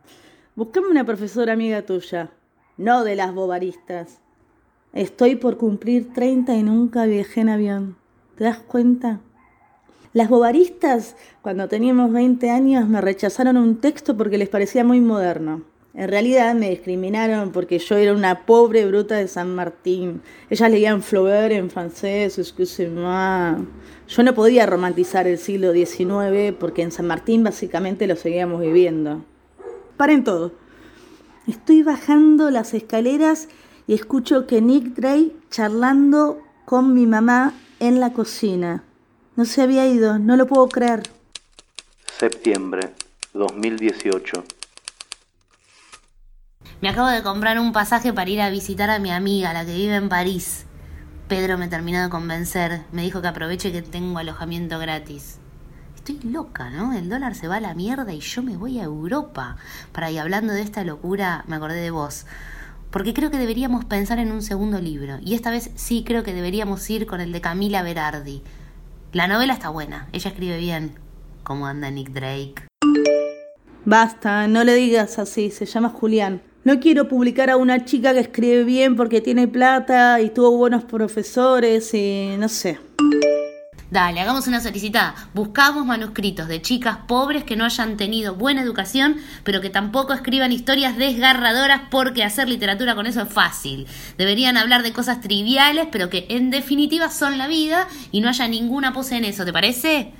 [0.58, 2.32] Buscame una profesora amiga tuya,
[2.78, 4.22] no de las bobaristas.
[4.91, 7.96] Estoy por cumplir 30 y nunca viajé en avión.
[8.36, 9.20] ¿Te das cuenta?
[10.13, 15.62] Las bobaristas, cuando teníamos 20 años, me rechazaron un texto porque les parecía muy moderno.
[15.93, 20.24] En realidad me discriminaron porque yo era una pobre bruta de San Martín.
[20.50, 23.63] Ellas leían Flaubert en francés, excusez-moi.
[24.08, 29.24] Yo no podía romantizar el siglo XIX porque en San Martín básicamente lo seguíamos viviendo.
[29.97, 30.53] Paren todo.
[31.47, 33.47] Estoy bajando las escaleras
[33.88, 38.83] y escucho que Nick Drake charlando con mi mamá en la cocina.
[39.36, 41.03] No se había ido, no lo puedo creer.
[42.19, 42.93] Septiembre
[43.33, 44.43] 2018.
[46.81, 49.73] Me acabo de comprar un pasaje para ir a visitar a mi amiga, la que
[49.73, 50.65] vive en París.
[51.27, 55.39] Pedro me terminó de convencer, me dijo que aproveche que tengo alojamiento gratis.
[56.08, 56.93] Estoy loca, ¿no?
[56.93, 59.58] El dólar se va a la mierda y yo me voy a Europa.
[59.91, 62.26] Para y hablando de esta locura, me acordé de vos.
[62.91, 65.17] Porque creo que deberíamos pensar en un segundo libro.
[65.22, 68.41] Y esta vez sí creo que deberíamos ir con el de Camila Berardi.
[69.12, 70.93] La novela está buena, ella escribe bien.
[71.43, 72.56] ¿Cómo anda Nick Drake?
[73.84, 76.41] Basta, no le digas así, se llama Julián.
[76.63, 80.86] No quiero publicar a una chica que escribe bien porque tiene plata y tuvo buenos
[80.86, 82.87] profesores y no sé.
[83.89, 85.15] Dale, hagamos una solicitada.
[85.34, 90.52] Buscamos manuscritos de chicas pobres que no hayan tenido buena educación, pero que tampoco escriban
[90.52, 93.88] historias desgarradoras porque hacer literatura con eso es fácil.
[94.17, 98.47] Deberían hablar de cosas triviales, pero que en definitiva son la vida y no haya
[98.50, 100.12] ninguna pose en eso, ¿te parece?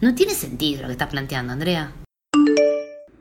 [0.00, 1.90] No tiene sentido lo que estás planteando, Andrea.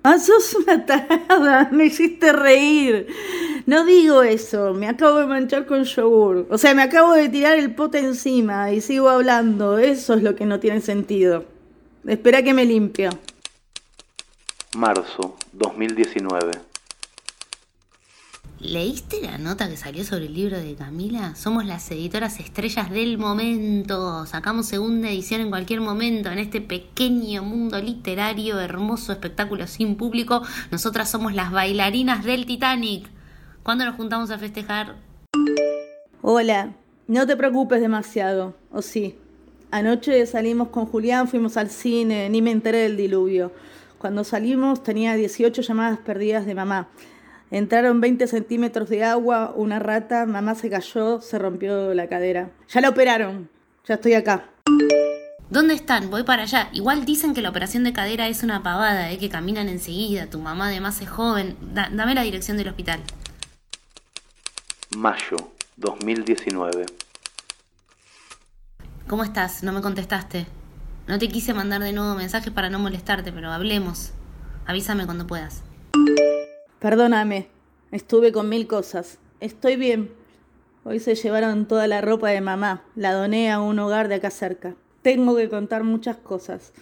[0.04, 0.18] Ah,
[0.66, 3.08] una tarada, me hiciste reír.
[3.66, 6.48] No digo eso, me acabo de manchar con yogur.
[6.50, 9.78] O sea, me acabo de tirar el pote encima y sigo hablando.
[9.78, 11.46] Eso es lo que no tiene sentido.
[12.06, 13.10] Espera que me limpio.
[14.78, 16.52] Marzo 2019.
[18.60, 21.36] ¿Leíste la nota que salió sobre el libro de Camila?
[21.36, 24.26] Somos las editoras estrellas del momento.
[24.26, 30.42] Sacamos segunda edición en cualquier momento en este pequeño mundo literario, hermoso espectáculo sin público.
[30.72, 33.08] Nosotras somos las bailarinas del Titanic.
[33.62, 34.96] ¿Cuándo nos juntamos a festejar?
[36.24, 36.74] Hola,
[37.08, 39.18] no te preocupes demasiado, ¿o sí?
[39.70, 43.52] Anoche salimos con Julián, fuimos al cine, ni me enteré del diluvio.
[44.00, 46.90] Cuando salimos tenía 18 llamadas perdidas de mamá.
[47.50, 52.52] Entraron 20 centímetros de agua, una rata, mamá se cayó, se rompió la cadera.
[52.70, 53.50] Ya la operaron,
[53.86, 54.50] ya estoy acá.
[55.50, 56.10] ¿Dónde están?
[56.10, 56.70] Voy para allá.
[56.74, 59.18] Igual dicen que la operación de cadera es una pavada, ¿eh?
[59.18, 60.26] que caminan enseguida.
[60.26, 61.56] Tu mamá además es joven.
[61.62, 63.00] dame la dirección del hospital.
[64.98, 65.38] Mayo
[65.78, 66.86] 2019.
[69.08, 69.64] ¿Cómo estás?
[69.64, 70.48] No me contestaste.
[71.08, 74.12] No te quise mandar de nuevo mensajes para no molestarte, pero hablemos.
[74.66, 75.64] Avísame cuando puedas.
[76.80, 77.48] Perdóname,
[77.92, 79.18] estuve con mil cosas.
[79.40, 80.12] Estoy bien.
[80.84, 82.86] Hoy se llevaron toda la ropa de mamá.
[82.96, 84.76] La doné a un hogar de acá cerca.
[85.02, 86.74] Tengo que contar muchas cosas.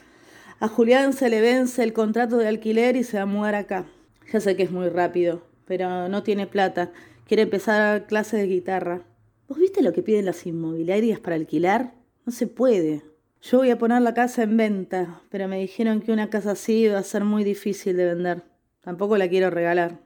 [0.60, 3.86] A Julián se le vence el contrato de alquiler y se va a mudar acá.
[4.34, 6.91] Ya sé que es muy rápido, pero no tiene plata.
[7.25, 9.03] Quiere empezar clases de guitarra.
[9.47, 11.93] ¿Vos viste lo que piden las inmobiliarias para alquilar?
[12.25, 13.01] No se puede.
[13.41, 16.79] Yo voy a poner la casa en venta, pero me dijeron que una casa así
[16.79, 18.54] iba a ser muy difícil de vender.
[18.86, 19.98] Tampoco la quiero regalar.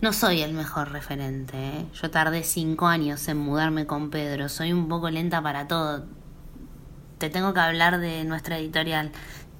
[0.00, 1.84] No soy el mejor referente, ¿eh?
[1.92, 4.48] Yo tardé cinco años en mudarme con Pedro.
[4.48, 6.06] Soy un poco lenta para todo.
[7.18, 9.12] Te tengo que hablar de nuestra editorial.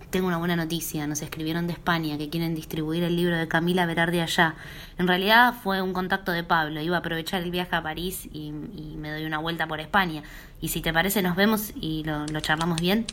[0.08, 3.84] Tengo una buena noticia, nos escribieron de España que quieren distribuir el libro de Camila
[3.84, 4.56] Berardi allá.
[4.98, 8.52] En realidad fue un contacto de Pablo, iba a aprovechar el viaje a París y,
[8.52, 10.22] me doy una vuelta por España.
[10.60, 13.06] Y si te parece nos vemos y lo, lo charlamos bien.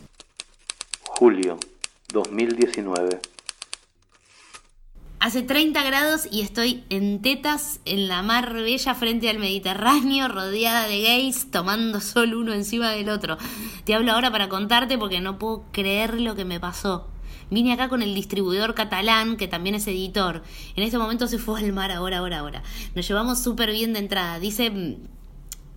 [1.04, 1.58] Julio
[2.12, 3.20] 2019.
[5.20, 10.88] Hace 30 grados y estoy en tetas en la mar bella frente al Mediterráneo, rodeada
[10.88, 13.36] de gays, tomando sol uno encima del otro.
[13.84, 17.08] Te hablo ahora para contarte porque no puedo creer lo que me pasó.
[17.50, 20.42] Vine acá con el distribuidor catalán, que también es editor.
[20.74, 22.62] En este momento se fue al mar ahora, ahora, ahora.
[22.94, 24.38] Nos llevamos súper bien de entrada.
[24.38, 24.72] Dice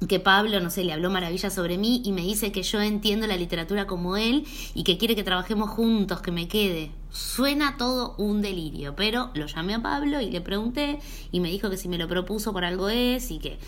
[0.08, 3.28] que Pablo, no sé, le habló maravilla sobre mí y me dice que yo entiendo
[3.28, 6.92] la literatura como él y que quiere que trabajemos juntos, que me quede.
[7.12, 11.00] Suena todo un delirio, pero lo llamé a Pablo y le pregunté
[11.32, 13.60] y me dijo que si me lo propuso por algo es y que,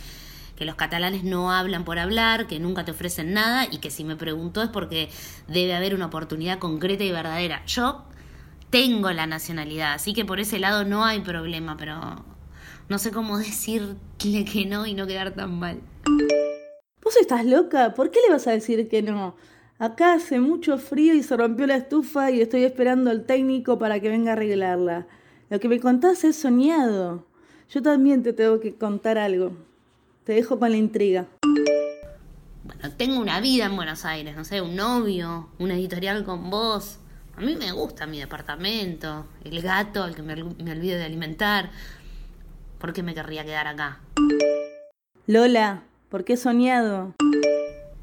[0.56, 4.04] que los catalanes no hablan por hablar, que nunca te ofrecen nada y que si
[4.04, 5.10] me preguntó es porque
[5.48, 7.63] debe haber una oportunidad concreta y verdadera.
[7.67, 8.06] Yo
[8.71, 12.35] tengo la nacionalidad, así que por ese lado no hay problema, pero
[12.88, 15.80] no sé cómo decirle que no y no quedar tan mal.
[17.04, 17.93] ¿Vos estás loca?
[17.93, 19.36] ¿Por qué le vas a decir que no?
[19.78, 24.00] Acá hace mucho frío y se rompió la estufa y estoy esperando al técnico para
[24.00, 25.06] que venga a arreglarla.
[25.50, 27.26] Lo que me contás es soñado.
[27.69, 29.52] Yo también te tengo que contar algo.
[30.24, 31.28] Te dejo con la intriga.
[32.63, 37.00] Bueno, tengo una vida en Buenos Aires, no sé, un novio, una editorial con vos.
[37.36, 41.69] A mí me gusta mi departamento, el gato al que me, me olvido de alimentar.
[42.86, 44.00] ¿Por qué me querría quedar acá?
[45.26, 47.15] Lola, ¿por qué he soñado?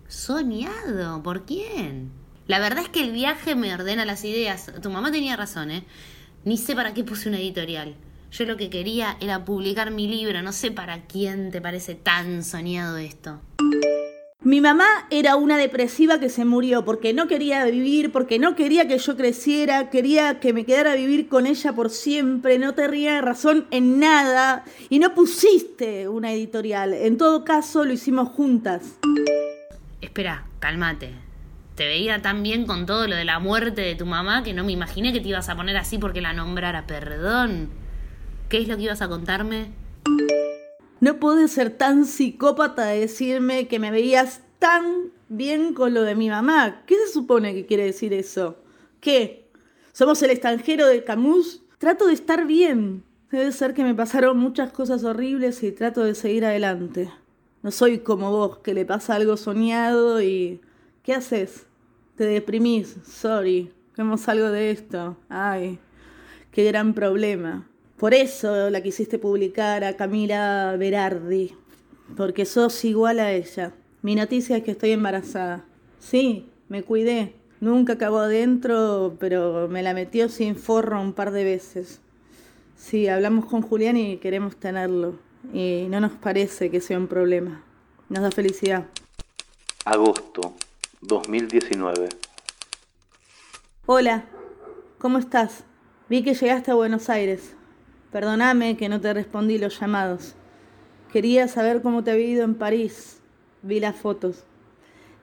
[0.08, 1.22] ¿Soñado?
[1.22, 2.10] ¿Por quién?
[2.48, 4.72] La verdad es que el viaje me ordena las ideas.
[4.82, 5.84] Tu mamá tenía razón, ¿eh?
[6.44, 7.94] Ni sé para qué puse una editorial.
[8.32, 10.42] Yo lo que quería era publicar mi libro.
[10.42, 13.40] No sé para quién te parece tan soñado esto.
[14.44, 18.88] Mi mamá era una depresiva que se murió porque no quería vivir, porque no quería
[18.88, 23.20] que yo creciera, quería que me quedara a vivir con ella por siempre, no tenía
[23.20, 26.92] razón en nada y no pusiste una editorial.
[26.92, 28.98] En todo caso, lo hicimos juntas.
[30.00, 31.12] Espera, cálmate.
[31.76, 34.64] Te veía tan bien con todo lo de la muerte de tu mamá que no
[34.64, 36.84] me imaginé que te ibas a poner así porque la nombrara.
[36.88, 37.70] Perdón.
[38.48, 39.70] ¿Qué es lo que ibas a contarme?
[41.02, 46.14] No puedes ser tan psicópata de decirme que me veías tan bien con lo de
[46.14, 46.84] mi mamá.
[46.86, 48.62] ¿Qué se supone que quiere decir eso?
[49.00, 49.50] ¿Qué?
[49.90, 51.64] ¿Somos el extranjero de Camus?
[51.78, 53.02] Trato de estar bien.
[53.32, 57.10] Debe ser que me pasaron muchas cosas horribles y trato de seguir adelante.
[57.64, 60.60] No soy como vos, que le pasa algo soñado y...
[61.02, 61.66] ¿Qué haces?
[62.14, 62.94] Te deprimís.
[63.02, 63.72] Sorry.
[63.96, 65.16] ¿Cómo salgo de esto?
[65.28, 65.80] Ay,
[66.52, 67.66] qué gran problema.
[68.02, 71.54] Por eso la quisiste publicar a Camila Berardi,
[72.16, 73.74] porque sos igual a ella.
[74.02, 75.64] Mi noticia es que estoy embarazada.
[76.00, 77.36] Sí, me cuidé.
[77.60, 82.00] Nunca acabó adentro, pero me la metió sin forro un par de veces.
[82.76, 85.14] Sí, hablamos con Julián y queremos tenerlo.
[85.54, 87.64] Y no nos parece que sea un problema.
[88.08, 88.84] Nos da felicidad.
[89.84, 90.54] Agosto
[91.02, 92.08] 2019.
[93.86, 94.24] Hola,
[94.98, 95.62] ¿cómo estás?
[96.08, 97.54] Vi que llegaste a Buenos Aires.
[98.12, 100.34] Perdóname que no te respondí los llamados.
[101.10, 103.22] Quería saber cómo te había ido en París.
[103.62, 104.44] Vi las fotos.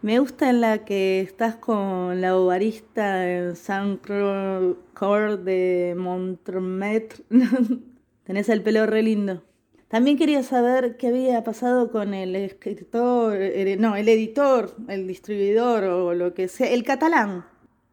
[0.01, 7.23] Me gusta en la que estás con la ovarista en Saint-Cor de Montmartre.
[8.23, 9.43] Tenés el pelo re lindo.
[9.87, 13.37] También quería saber qué había pasado con el escritor,
[13.77, 17.45] no, el editor, el distribuidor o lo que sea, el catalán.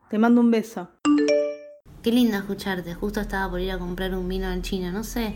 [0.08, 0.88] Te mando un beso.
[2.06, 2.94] Qué lindo escucharte.
[2.94, 4.92] Justo estaba por ir a comprar un vino en China.
[4.92, 5.34] No sé.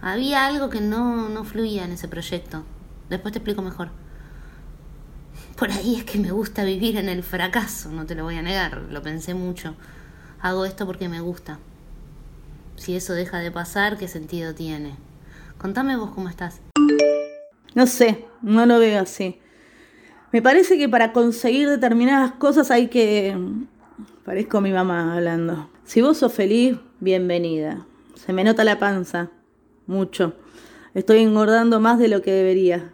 [0.00, 2.64] Había algo que no, no fluía en ese proyecto.
[3.08, 3.90] Después te explico mejor.
[5.56, 8.42] Por ahí es que me gusta vivir en el fracaso, no te lo voy a
[8.42, 8.88] negar.
[8.90, 9.76] Lo pensé mucho.
[10.40, 11.60] Hago esto porque me gusta.
[12.74, 14.96] Si eso deja de pasar, ¿qué sentido tiene?
[15.56, 16.60] Contame vos cómo estás.
[17.76, 19.38] No sé, no lo veo así.
[20.32, 23.38] Me parece que para conseguir determinadas cosas hay que...
[24.24, 25.77] Parezco mi mamá hablando.
[25.88, 27.86] Si vos sos feliz, bienvenida.
[28.14, 29.30] Se me nota la panza.
[29.86, 30.34] Mucho.
[30.92, 32.92] Estoy engordando más de lo que debería.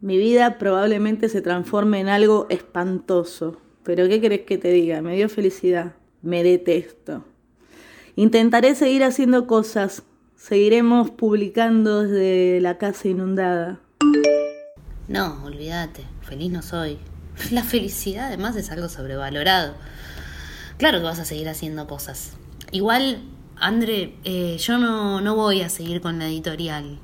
[0.00, 3.60] Mi vida probablemente se transforme en algo espantoso.
[3.84, 5.02] Pero ¿qué querés que te diga?
[5.02, 5.94] Me dio felicidad.
[6.20, 7.24] Me detesto.
[8.16, 10.02] Intentaré seguir haciendo cosas.
[10.34, 13.78] Seguiremos publicando desde la casa inundada.
[15.06, 16.02] No, olvídate.
[16.22, 16.98] Feliz no soy.
[17.52, 19.74] La felicidad además es algo sobrevalorado.
[20.78, 22.32] Claro que vas a seguir haciendo cosas.
[22.70, 23.22] Igual,
[23.56, 26.98] André, eh, yo no, no voy a seguir con la editorial.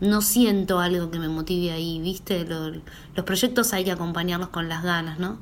[0.00, 2.44] No siento algo que me motive ahí, ¿viste?
[2.44, 5.38] los proyectos hay que acompañarlos con las ganas, ¿no?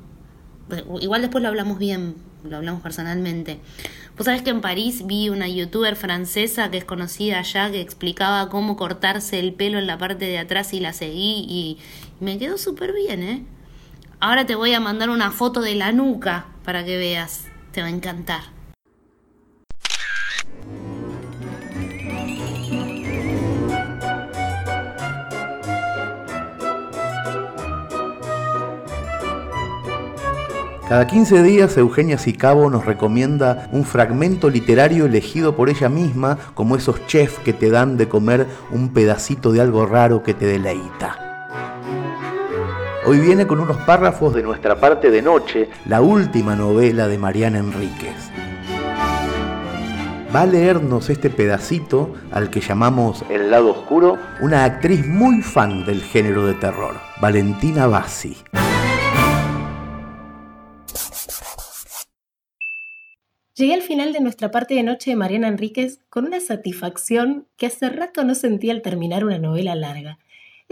[1.01, 2.15] Igual después lo hablamos bien,
[2.47, 3.59] lo hablamos personalmente.
[4.15, 8.47] Vos sabés que en París vi una youtuber francesa que es conocida allá que explicaba
[8.47, 11.77] cómo cortarse el pelo en la parte de atrás y la seguí y
[12.21, 13.43] me quedó súper bien, ¿eh?
[14.25, 17.47] Ahora te voy a mandar una foto de la nuca para que veas.
[17.73, 18.39] Te va a encantar.
[30.87, 36.77] Cada 15 días Eugenia Sicabo nos recomienda un fragmento literario elegido por ella misma, como
[36.77, 41.22] esos chefs que te dan de comer un pedacito de algo raro que te deleita.
[43.05, 47.59] Hoy viene con unos párrafos de nuestra parte de noche, la última novela de Mariana
[47.59, 48.31] Enríquez.
[50.33, 55.85] Va a leernos este pedacito al que llamamos El lado oscuro, una actriz muy fan
[55.85, 58.37] del género de terror, Valentina Bassi.
[63.53, 67.65] Llegué al final de nuestra parte de noche de Mariana Enríquez con una satisfacción que
[67.65, 70.19] hace rato no sentía al terminar una novela larga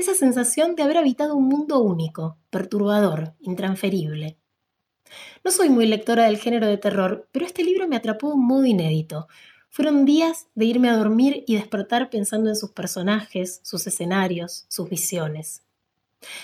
[0.02, 4.38] esa sensación de haber habitado un mundo único, perturbador, intransferible.
[5.44, 8.46] No soy muy lectora del género de terror, pero este libro me atrapó de un
[8.46, 9.28] modo inédito.
[9.70, 14.90] Fueron días de irme a dormir y despertar pensando en sus personajes, sus escenarios, sus
[14.90, 15.64] visiones.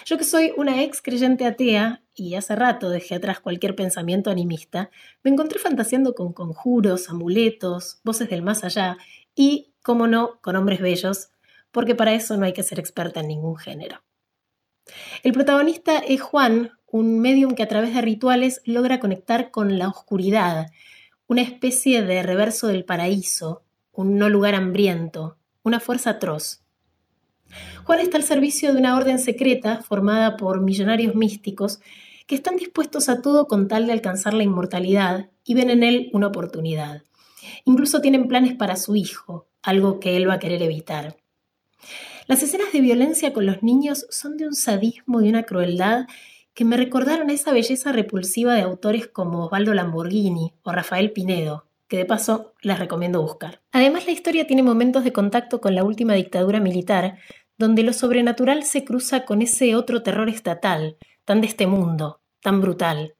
[0.05, 4.89] Yo que soy una ex creyente atea y hace rato dejé atrás cualquier pensamiento animista,
[5.23, 8.97] me encontré fantaseando con conjuros, amuletos, voces del más allá
[9.35, 11.29] y, como no, con hombres bellos,
[11.77, 14.01] porque para eso no hay que ser experta en ningún género.
[15.21, 19.87] El protagonista es Juan, un medium que a través de rituales logra conectar con la
[19.87, 20.71] oscuridad,
[21.27, 23.61] una especie de reverso del paraíso,
[23.91, 26.63] un no lugar hambriento, una fuerza atroz.
[27.83, 31.79] Juan está al servicio de una orden secreta formada por millonarios místicos
[32.25, 36.09] que están dispuestos a todo con tal de alcanzar la inmortalidad y ven en él
[36.11, 37.03] una oportunidad.
[37.65, 41.17] Incluso tienen planes para su hijo, algo que él va a querer evitar.
[42.27, 46.07] Las escenas de violencia con los niños son de un sadismo y una crueldad
[46.53, 51.97] que me recordaron esa belleza repulsiva de autores como Osvaldo Lamborghini o Rafael Pinedo, que
[51.97, 53.61] de paso les recomiendo buscar.
[53.71, 57.19] Además, la historia tiene momentos de contacto con la última dictadura militar,
[57.57, 62.59] donde lo sobrenatural se cruza con ese otro terror estatal, tan de este mundo, tan
[62.59, 63.15] brutal.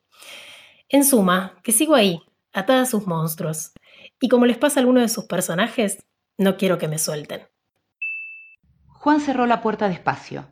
[0.90, 2.20] En suma, que sigo ahí,
[2.54, 3.72] atada a sus monstruos,
[4.20, 6.04] y como les pasa a alguno de sus personajes,
[6.38, 7.42] no quiero que me suelten.
[9.08, 10.52] Juan cerró la puerta despacio.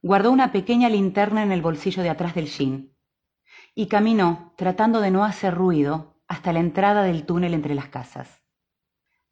[0.00, 2.92] Guardó una pequeña linterna en el bolsillo de atrás del jean
[3.74, 8.44] y caminó, tratando de no hacer ruido, hasta la entrada del túnel entre las casas.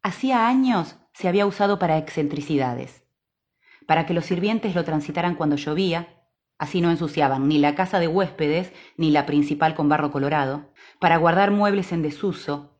[0.03, 3.05] Hacía años se había usado para excentricidades,
[3.87, 6.21] para que los sirvientes lo transitaran cuando llovía,
[6.57, 11.15] así no ensuciaban ni la casa de huéspedes ni la principal con barro colorado, para
[11.15, 12.77] guardar muebles en desuso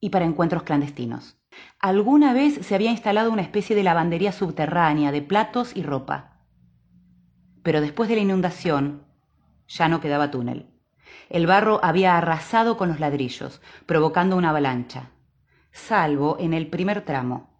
[0.00, 1.39] y para encuentros clandestinos.
[1.78, 6.42] Alguna vez se había instalado una especie de lavandería subterránea de platos y ropa.
[7.62, 9.04] Pero después de la inundación
[9.68, 10.70] ya no quedaba túnel.
[11.28, 15.10] El barro había arrasado con los ladrillos, provocando una avalancha,
[15.72, 17.50] salvo en el primer tramo,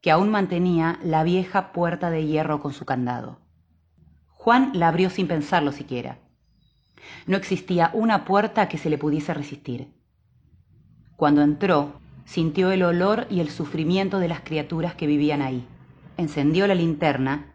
[0.00, 3.40] que aún mantenía la vieja puerta de hierro con su candado.
[4.28, 6.18] Juan la abrió sin pensarlo siquiera.
[7.26, 9.92] No existía una puerta que se le pudiese resistir.
[11.16, 11.99] Cuando entró,
[12.30, 15.66] sintió el olor y el sufrimiento de las criaturas que vivían ahí.
[16.16, 17.52] Encendió la linterna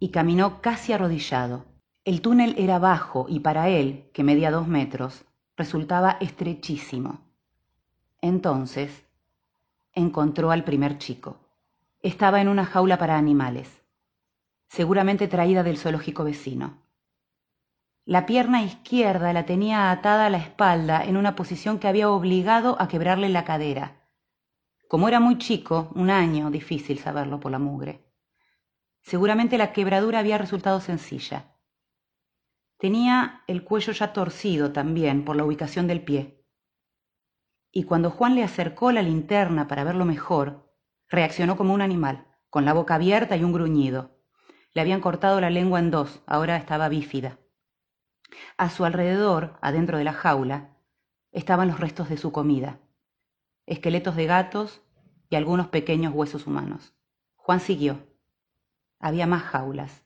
[0.00, 1.64] y caminó casi arrodillado.
[2.04, 5.24] El túnel era bajo y para él, que medía dos metros,
[5.56, 7.20] resultaba estrechísimo.
[8.20, 9.04] Entonces
[9.92, 11.38] encontró al primer chico.
[12.02, 13.80] Estaba en una jaula para animales,
[14.66, 16.83] seguramente traída del zoológico vecino.
[18.06, 22.76] La pierna izquierda la tenía atada a la espalda en una posición que había obligado
[22.78, 24.02] a quebrarle la cadera.
[24.88, 28.04] Como era muy chico, un año, difícil saberlo por la mugre.
[29.00, 31.56] Seguramente la quebradura había resultado sencilla.
[32.76, 36.44] Tenía el cuello ya torcido también por la ubicación del pie.
[37.72, 40.70] Y cuando Juan le acercó la linterna para verlo mejor,
[41.08, 44.20] reaccionó como un animal, con la boca abierta y un gruñido.
[44.74, 47.38] Le habían cortado la lengua en dos, ahora estaba bífida.
[48.56, 50.70] A su alrededor, adentro de la jaula,
[51.32, 52.78] estaban los restos de su comida,
[53.66, 54.82] esqueletos de gatos
[55.30, 56.94] y algunos pequeños huesos humanos.
[57.36, 58.06] Juan siguió.
[59.00, 60.02] Había más jaulas.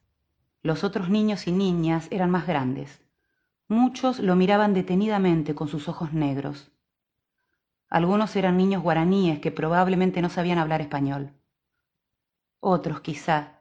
[0.62, 3.00] Los otros niños y niñas eran más grandes.
[3.68, 6.72] Muchos lo miraban detenidamente con sus ojos negros.
[7.90, 11.32] Algunos eran niños guaraníes que probablemente no sabían hablar español.
[12.60, 13.60] Otros, quizá,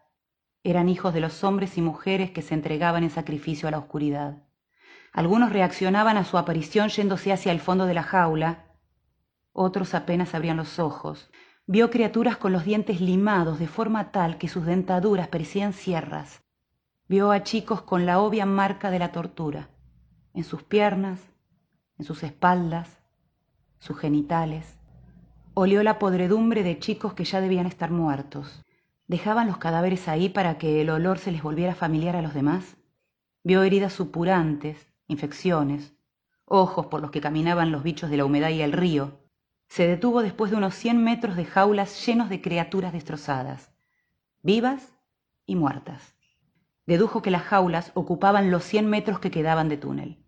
[0.63, 4.46] eran hijos de los hombres y mujeres que se entregaban en sacrificio a la oscuridad.
[5.17, 8.67] Algunos reaccionaban a su aparición yéndose hacia el fondo de la jaula,
[9.51, 11.31] otros apenas abrían los ojos.
[11.65, 16.43] Vio criaturas con los dientes limados de forma tal que sus dentaduras parecían sierras.
[17.07, 19.71] Vio a chicos con la obvia marca de la tortura,
[20.35, 21.19] en sus piernas,
[21.97, 23.01] en sus espaldas,
[23.79, 24.77] sus genitales.
[25.55, 28.63] Olió la podredumbre de chicos que ya debían estar muertos.
[29.07, 32.77] ¿Dejaban los cadáveres ahí para que el olor se les volviera familiar a los demás?
[33.43, 34.77] Vio heridas supurantes,
[35.07, 35.93] infecciones,
[36.45, 39.19] ojos por los que caminaban los bichos de la humedad y el río,
[39.67, 43.71] se detuvo después de unos cien metros de jaulas llenos de criaturas destrozadas,
[44.41, 44.93] vivas
[45.45, 46.15] y muertas.
[46.85, 50.23] Dedujo que las jaulas ocupaban los cien metros que quedaban de túnel.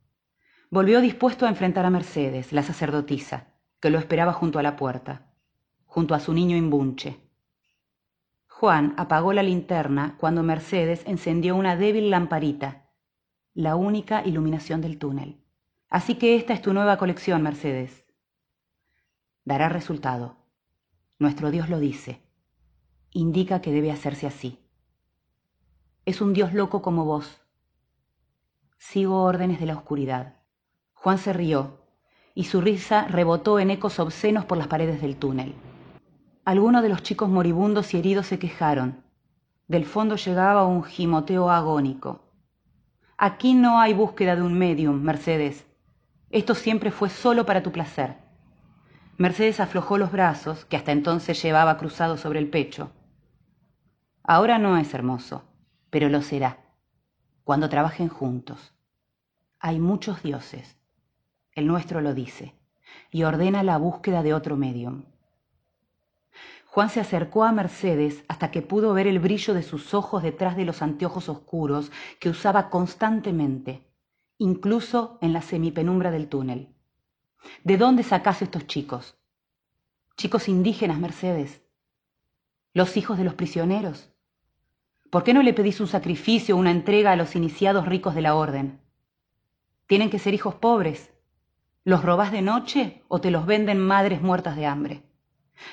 [0.69, 3.47] Volvió dispuesto a enfrentar a Mercedes, la sacerdotisa,
[3.80, 5.34] que lo esperaba junto a la puerta,
[5.86, 7.21] junto a su niño imbunche.
[8.47, 12.88] Juan apagó la linterna cuando Mercedes encendió una débil lamparita
[13.60, 15.43] la única iluminación del túnel.
[15.89, 18.05] Así que esta es tu nueva colección, Mercedes.
[19.43, 20.38] Dará resultado.
[21.18, 22.22] Nuestro Dios lo dice.
[23.12, 24.66] Indica que debe hacerse así.
[26.05, 27.41] Es un Dios loco como vos.
[28.78, 30.36] Sigo órdenes de la oscuridad.
[30.93, 31.82] Juan se rió,
[32.34, 35.53] y su risa rebotó en ecos obscenos por las paredes del túnel.
[36.45, 39.03] Algunos de los chicos moribundos y heridos se quejaron.
[39.68, 42.28] Del fondo llegaba un gimoteo agónico.
[43.22, 45.67] Aquí no hay búsqueda de un medium, Mercedes.
[46.30, 48.15] Esto siempre fue solo para tu placer.
[49.17, 52.93] Mercedes aflojó los brazos, que hasta entonces llevaba cruzados sobre el pecho.
[54.24, 55.43] Ahora no es hermoso,
[55.89, 56.59] pero lo será,
[57.43, 58.74] cuando trabajen juntos.
[59.59, 60.78] Hay muchos dioses,
[61.51, 62.55] el nuestro lo dice,
[63.11, 65.03] y ordena la búsqueda de otro medium.
[66.72, 70.55] Juan se acercó a Mercedes hasta que pudo ver el brillo de sus ojos detrás
[70.55, 73.91] de los anteojos oscuros que usaba constantemente,
[74.38, 76.76] incluso en la semipenumbra del túnel.
[77.63, 79.17] ¿De dónde sacás estos chicos?
[80.15, 81.63] Chicos indígenas, Mercedes.
[82.74, 84.13] Los hijos de los prisioneros.
[85.09, 88.22] ¿Por qué no le pedís un sacrificio o una entrega a los iniciados ricos de
[88.22, 88.80] la orden?
[89.88, 91.11] Tienen que ser hijos pobres.
[91.84, 95.09] ¿Los robás de noche o te los venden madres muertas de hambre?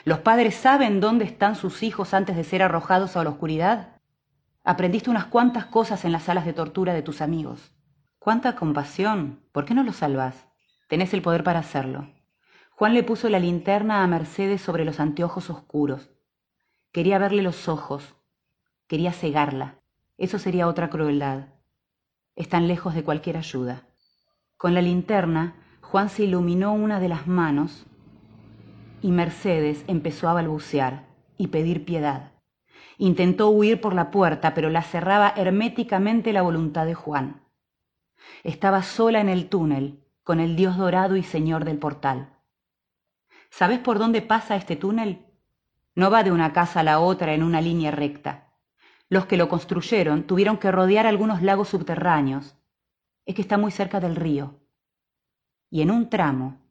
[0.05, 4.01] ¿Los padres saben dónde están sus hijos antes de ser arrojados a la oscuridad?
[4.65, 7.73] Aprendiste unas cuantas cosas en las salas de tortura de tus amigos.
[8.19, 9.41] ¡Cuánta compasión!
[9.53, 10.49] ¿Por qué no los salvás?
[10.89, 12.09] Tenés el poder para hacerlo.
[12.71, 16.11] Juan le puso la linterna a Mercedes sobre los anteojos oscuros.
[16.93, 18.15] Quería verle los ojos.
[18.87, 19.77] Quería cegarla.
[20.19, 21.47] Eso sería otra crueldad.
[22.35, 23.85] Están lejos de cualquier ayuda.
[24.57, 27.87] Con la linterna, Juan se iluminó una de las manos
[29.07, 31.07] y Mercedes empezó a balbucear
[31.39, 32.33] y pedir piedad.
[32.99, 37.41] Intentó huir por la puerta, pero la cerraba herméticamente la voluntad de Juan.
[38.43, 42.35] Estaba sola en el túnel, con el dios dorado y señor del portal.
[43.49, 45.25] ¿Sabes por dónde pasa este túnel?
[45.95, 48.55] No va de una casa a la otra en una línea recta.
[49.09, 52.57] Los que lo construyeron tuvieron que rodear algunos lagos subterráneos.
[53.25, 54.59] Es que está muy cerca del río.
[55.71, 56.66] Y en un tramo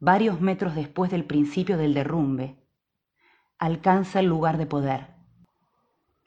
[0.00, 2.56] varios metros después del principio del derrumbe,
[3.58, 5.08] alcanza el lugar de poder.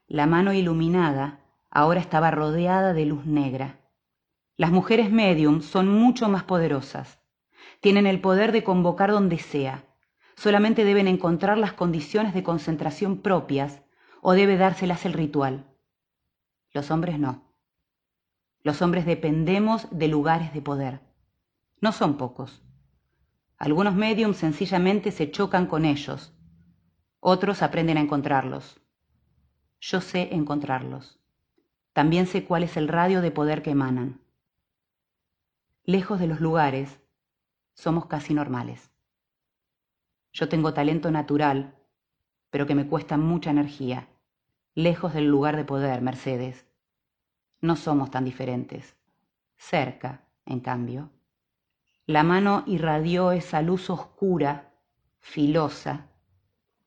[0.08, 1.40] La mano iluminada
[1.72, 3.80] ahora estaba rodeada de luz negra.
[4.56, 7.20] Las mujeres medium son mucho más poderosas.
[7.82, 9.84] Tienen el poder de convocar donde sea.
[10.36, 13.82] Solamente deben encontrar las condiciones de concentración propias
[14.22, 15.66] o debe dárselas el ritual.
[16.72, 17.44] Los hombres no.
[18.62, 21.02] Los hombres dependemos de lugares de poder.
[21.82, 22.62] No son pocos.
[23.64, 26.34] Algunos mediums sencillamente se chocan con ellos,
[27.22, 28.82] otros aprenden a encontrarlos.
[29.80, 31.18] Yo sé encontrarlos.
[31.94, 34.20] También sé cuál es el radio de poder que emanan.
[35.86, 37.00] Lejos de los lugares,
[37.74, 38.92] somos casi normales.
[40.34, 41.74] Yo tengo talento natural,
[42.50, 44.10] pero que me cuesta mucha energía.
[44.76, 46.68] Lejos del lugar de poder, Mercedes.
[47.62, 48.98] No somos tan diferentes.
[49.56, 51.12] Cerca, en cambio.
[52.06, 54.74] La mano irradió esa luz oscura,
[55.22, 56.10] filosa,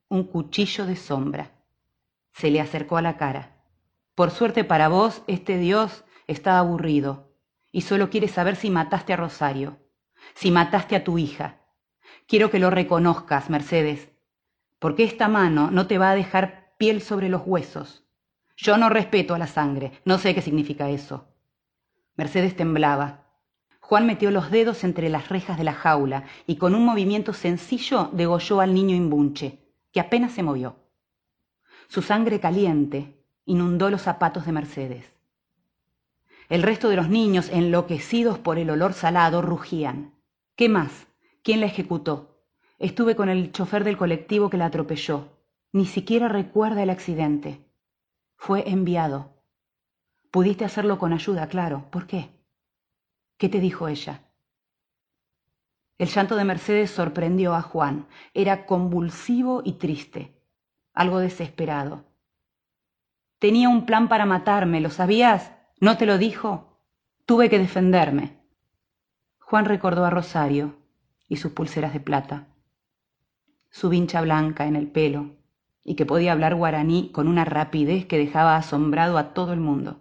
[0.09, 1.53] un cuchillo de sombra.
[2.33, 3.57] Se le acercó a la cara.
[4.14, 7.33] Por suerte para vos, este Dios está aburrido
[7.73, 9.79] y solo quiere saber si mataste a Rosario,
[10.35, 11.61] si mataste a tu hija.
[12.27, 14.11] Quiero que lo reconozcas, Mercedes,
[14.79, 18.05] porque esta mano no te va a dejar piel sobre los huesos.
[18.55, 21.29] Yo no respeto a la sangre, no sé qué significa eso.
[22.17, 23.26] Mercedes temblaba.
[23.89, 28.11] Juan metió los dedos entre las rejas de la jaula y con un movimiento sencillo
[28.12, 29.61] degolló al niño imbunche,
[29.93, 30.74] que apenas se movió.
[31.87, 35.12] Su sangre caliente inundó los zapatos de Mercedes.
[36.49, 40.14] El resto de los niños, enloquecidos por el olor salado, rugían.
[40.57, 41.07] ¿Qué más?
[41.45, 42.41] ¿Quién la ejecutó?
[42.80, 45.28] Estuve con el chofer del colectivo que la atropelló.
[45.70, 47.64] Ni siquiera recuerda el accidente.
[48.34, 49.30] Fue enviado.
[50.32, 51.84] Pudiste hacerlo con ayuda, claro.
[51.93, 52.36] ¿Por qué?
[53.39, 54.22] ¿Qué te dijo ella?
[55.99, 58.07] El llanto de Mercedes sorprendió a Juan.
[58.32, 60.41] Era convulsivo y triste,
[60.95, 62.05] algo desesperado.
[63.39, 65.53] Tenía un plan para matarme, ¿lo sabías?
[65.80, 66.80] ¿No te lo dijo?
[67.26, 68.41] Tuve que defenderme.
[69.39, 70.76] Juan recordó a Rosario
[71.28, 72.49] y sus pulseras de plata,
[73.70, 75.37] su vincha blanca en el pelo,
[75.84, 80.01] y que podía hablar guaraní con una rapidez que dejaba asombrado a todo el mundo.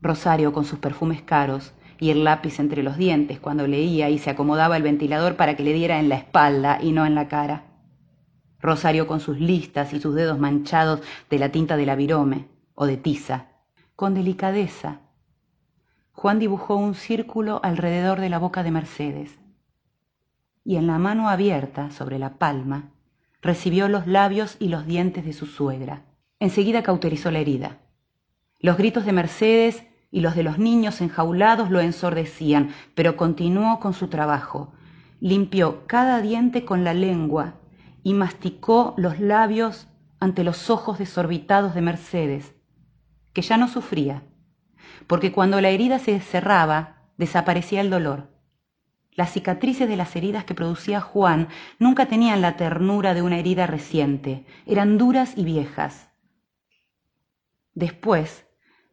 [0.00, 1.72] Rosario con sus perfumes caros
[2.02, 5.62] y el lápiz entre los dientes cuando leía y se acomodaba el ventilador para que
[5.62, 7.62] le diera en la espalda y no en la cara.
[8.58, 11.00] Rosario con sus listas y sus dedos manchados
[11.30, 11.96] de la tinta de la
[12.74, 13.46] o de tiza,
[13.94, 14.98] con delicadeza.
[16.10, 19.38] Juan dibujó un círculo alrededor de la boca de Mercedes
[20.64, 22.90] y en la mano abierta sobre la palma
[23.42, 26.02] recibió los labios y los dientes de su suegra.
[26.40, 27.78] Enseguida cauterizó la herida.
[28.58, 33.94] Los gritos de Mercedes y los de los niños enjaulados lo ensordecían, pero continuó con
[33.94, 34.72] su trabajo.
[35.18, 37.54] Limpió cada diente con la lengua
[38.04, 39.88] y masticó los labios
[40.20, 42.54] ante los ojos desorbitados de Mercedes,
[43.32, 44.22] que ya no sufría,
[45.06, 48.30] porque cuando la herida se cerraba, desaparecía el dolor.
[49.12, 51.48] Las cicatrices de las heridas que producía Juan
[51.78, 56.08] nunca tenían la ternura de una herida reciente, eran duras y viejas.
[57.74, 58.46] Después,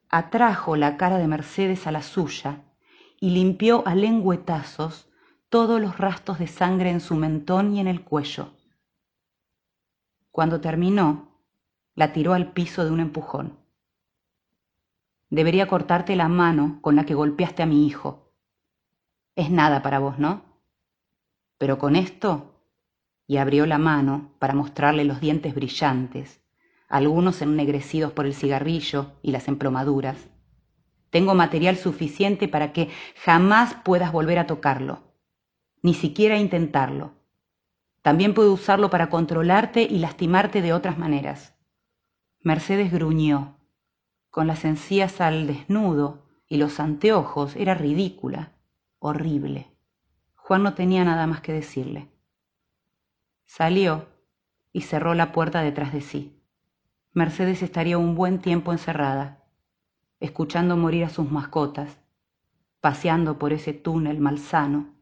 [0.10, 2.64] atrajo la cara de Mercedes a la suya
[3.20, 5.10] y limpió a lengüetazos
[5.50, 8.54] todos los rastros de sangre en su mentón y en el cuello.
[10.32, 11.40] Cuando terminó,
[11.96, 13.58] la tiró al piso de un empujón.
[15.30, 18.34] Debería cortarte la mano con la que golpeaste a mi hijo.
[19.36, 20.44] Es nada para vos, ¿no?
[21.58, 22.64] Pero con esto,
[23.28, 26.39] y abrió la mano para mostrarle los dientes brillantes,
[26.90, 30.18] algunos ennegrecidos por el cigarrillo y las emplomaduras.
[31.12, 32.90] Tengo material suficiente para que
[33.24, 35.04] jamás puedas volver a tocarlo,
[35.82, 37.14] ni siquiera intentarlo.
[38.02, 41.56] También puedo usarlo para controlarte y lastimarte de otras maneras.
[42.42, 43.58] Mercedes gruñó.
[44.30, 48.54] Con las encías al desnudo y los anteojos era ridícula,
[49.00, 49.68] horrible.
[50.36, 52.10] Juan no tenía nada más que decirle.
[53.46, 54.08] Salió
[54.72, 56.39] y cerró la puerta detrás de sí.
[57.14, 59.44] Mercedes estaría un buen tiempo encerrada,
[60.20, 61.98] escuchando morir a sus mascotas,
[62.82, 64.94] paseando por ese túnel malsano,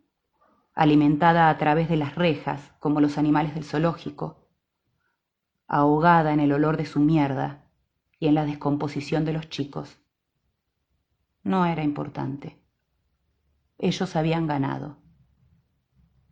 [0.73, 4.47] alimentada a través de las rejas como los animales del zoológico,
[5.67, 7.65] ahogada en el olor de su mierda
[8.19, 9.99] y en la descomposición de los chicos.
[11.43, 12.57] No era importante.
[13.77, 14.97] Ellos habían ganado.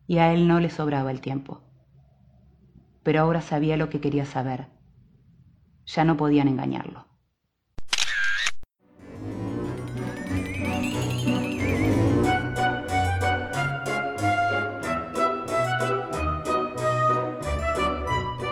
[0.06, 1.60] Y a él no le sobraba el tiempo.
[3.02, 4.75] Pero ahora sabía lo que quería saber.
[5.86, 7.06] Ya no podían engañarlo.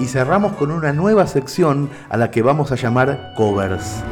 [0.00, 4.02] y cerramos con una nueva sección a la que vamos a llamar covers.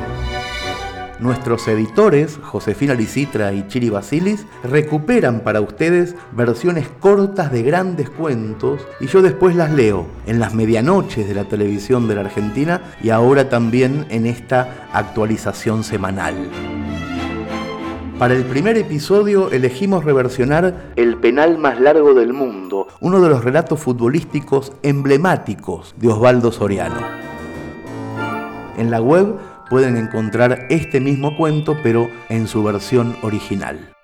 [1.23, 8.81] Nuestros editores, Josefina Licitra y Chiri Basilis, recuperan para ustedes versiones cortas de grandes cuentos
[8.99, 13.11] y yo después las leo en las medianoches de la televisión de la Argentina y
[13.11, 16.35] ahora también en esta actualización semanal.
[18.19, 23.45] Para el primer episodio elegimos reversionar El penal más largo del mundo, uno de los
[23.45, 27.01] relatos futbolísticos emblemáticos de Osvaldo Soriano.
[28.77, 29.37] En la web
[29.73, 33.95] pueden encontrar este mismo cuento pero en su versión original.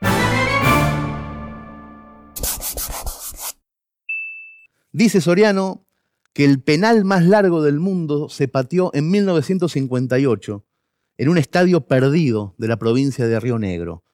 [4.92, 5.84] Dice Soriano
[6.32, 10.64] que el penal más largo del mundo se pateó en 1958
[11.18, 14.04] en un estadio perdido de la provincia de Río Negro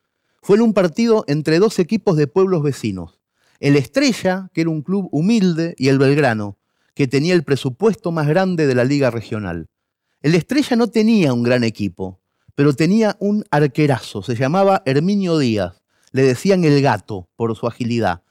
[0.43, 3.21] fue en un partido entre dos equipos de pueblos vecinos.
[3.61, 6.59] El Estrella, que era un club humilde, y el Belgrano,
[6.95, 9.69] que tenía el presupuesto más grande de la liga regional.
[10.25, 12.19] El Estrella no tenía un gran equipo,
[12.55, 18.23] pero tenía un arquerazo, se llamaba Herminio Díaz, le decían el gato por su agilidad,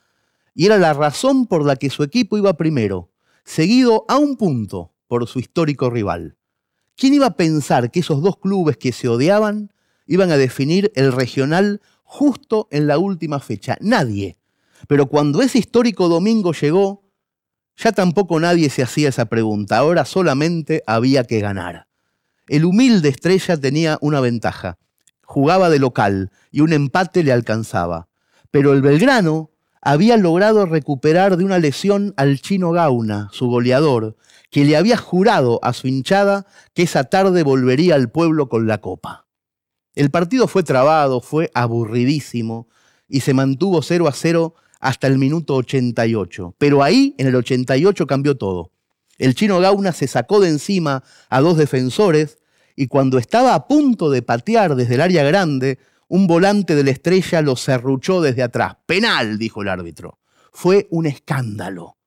[0.55, 3.11] y era la razón por la que su equipo iba primero,
[3.45, 6.35] seguido a un punto por su histórico rival.
[6.95, 9.71] ¿Quién iba a pensar que esos dos clubes que se odiaban
[10.07, 13.77] iban a definir el regional justo en la última fecha.
[13.81, 14.39] Nadie.
[14.87, 17.02] Pero cuando ese histórico domingo llegó,
[17.77, 19.77] ya tampoco nadie se hacía esa pregunta.
[19.77, 21.87] Ahora solamente había que ganar.
[22.47, 24.77] El humilde estrella tenía una ventaja.
[25.23, 28.07] Jugaba de local y un empate le alcanzaba.
[28.51, 29.51] Pero el Belgrano
[29.81, 34.15] había logrado recuperar de una lesión al chino Gauna, su goleador,
[34.49, 38.79] que le había jurado a su hinchada que esa tarde volvería al pueblo con la
[38.79, 39.25] copa.
[39.95, 42.67] El partido fue trabado, fue aburridísimo
[43.07, 46.55] y se mantuvo 0 a 0 hasta el minuto 88.
[46.57, 48.71] Pero ahí, en el 88, cambió todo.
[49.17, 52.39] El chino Gauna se sacó de encima a dos defensores
[52.75, 55.79] y cuando estaba a punto de patear desde el área grande,
[56.09, 58.75] un volante de la estrella lo serruchó desde atrás.
[58.85, 60.19] Penal, dijo el árbitro.
[60.51, 61.97] Fue un escándalo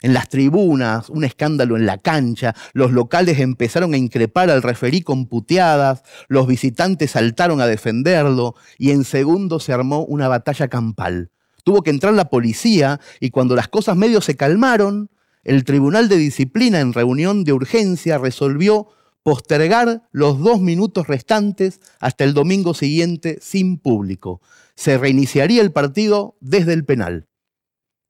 [0.00, 5.00] en las tribunas, un escándalo en la cancha, los locales empezaron a increpar al referí
[5.00, 11.30] con puteadas, los visitantes saltaron a defenderlo y en segundos se armó una batalla campal.
[11.68, 15.10] Tuvo que entrar la policía y cuando las cosas medio se calmaron,
[15.44, 18.88] el Tribunal de Disciplina en reunión de urgencia resolvió
[19.22, 24.40] postergar los dos minutos restantes hasta el domingo siguiente sin público.
[24.76, 27.28] Se reiniciaría el partido desde el penal.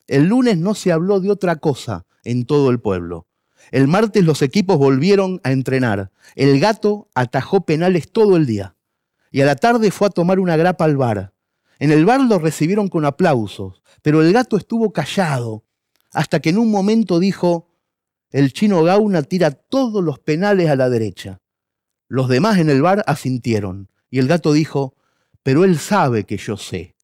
[0.07, 3.27] El lunes no se habló de otra cosa en todo el pueblo.
[3.73, 6.13] El martes los equipos volvieron a entrenar.
[6.37, 8.77] El gato atajó penales todo el día.
[9.33, 11.33] Y a la tarde fue a tomar una grapa al bar.
[11.79, 15.65] En el bar lo recibieron con aplausos, pero el gato estuvo callado
[16.13, 17.69] hasta que en un momento dijo,
[18.31, 21.41] el chino Gauna tira todos los penales a la derecha.
[22.09, 24.97] Los demás en el bar asintieron y el gato dijo,
[25.43, 26.97] pero él sabe que yo sé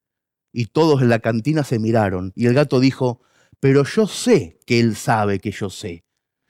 [0.52, 2.32] y todos en la cantina se miraron.
[2.34, 3.20] Y el gato dijo,
[3.60, 6.04] pero yo sé que él sabe que yo sé.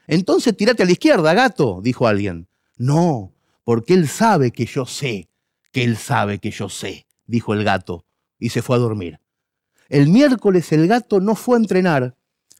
[0.06, 2.48] Entonces tírate a la izquierda, gato, dijo alguien.
[2.76, 5.30] No, porque él sabe que yo sé,
[5.72, 8.04] que él sabe que yo sé, dijo el gato,
[8.44, 9.20] y se fue a dormir.
[9.88, 12.14] El miércoles el gato no fue a entrenar,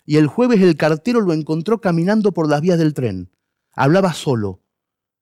[0.07, 3.31] y el jueves el cartero lo encontró caminando por las vías del tren.
[3.71, 4.63] Hablaba solo.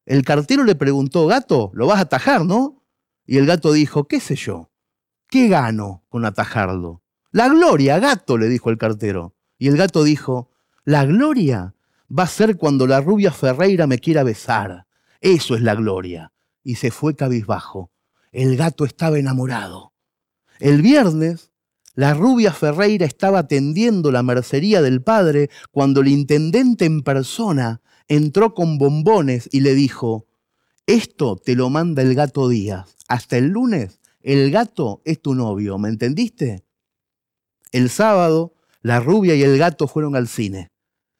[0.06, 2.84] El cartero le preguntó, gato, lo vas a atajar, ¿no?
[3.26, 4.70] Y el gato dijo, qué sé yo,
[5.28, 7.02] ¿qué gano con atajarlo?
[7.32, 9.34] La gloria, gato, le dijo el cartero.
[9.58, 10.48] Y el gato dijo,
[10.84, 11.74] la gloria
[12.16, 14.86] va a ser cuando la rubia Ferreira me quiera besar.
[15.20, 16.32] Eso es la gloria.
[16.62, 17.90] Y se fue cabizbajo.
[18.30, 19.91] El gato estaba enamorado.
[20.62, 21.50] El viernes
[21.96, 28.54] la rubia Ferreira estaba atendiendo la mercería del padre cuando el intendente en persona entró
[28.54, 30.28] con bombones y le dijo,
[30.86, 32.94] esto te lo manda el gato Díaz.
[33.08, 36.64] Hasta el lunes, el gato es tu novio, ¿me entendiste?
[37.72, 40.68] El sábado, la rubia y el gato fueron al cine.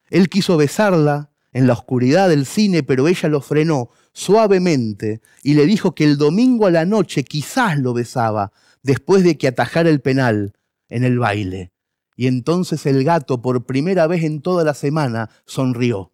[0.09, 5.67] Él quiso besarla en la oscuridad del cine, pero ella lo frenó suavemente y le
[5.67, 8.53] dijo que el domingo a la noche quizás lo besaba,
[8.83, 10.53] después de que atajara el penal
[10.89, 11.73] en el baile.
[12.17, 16.13] Y entonces el gato, por primera vez en toda la semana, sonrió.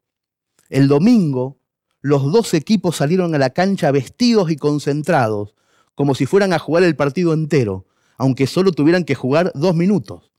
[0.68, 1.58] El domingo,
[2.00, 5.54] los dos equipos salieron a la cancha vestidos y concentrados,
[5.94, 10.30] como si fueran a jugar el partido entero, aunque solo tuvieran que jugar dos minutos.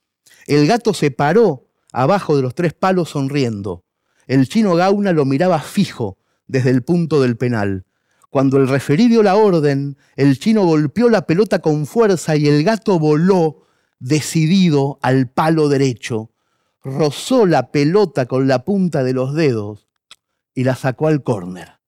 [0.48, 3.84] El gato se paró abajo de los tres palos sonriendo.
[4.28, 6.18] El chino Gauna lo miraba fijo
[6.48, 7.86] desde el punto del penal.
[8.30, 12.64] Cuando el referí dio la orden, el chino golpeó la pelota con fuerza y el
[12.64, 13.64] gato voló
[14.00, 16.32] decidido al palo derecho,
[16.84, 19.88] rozó la pelota con la punta de los dedos
[20.54, 21.80] y la sacó al córner.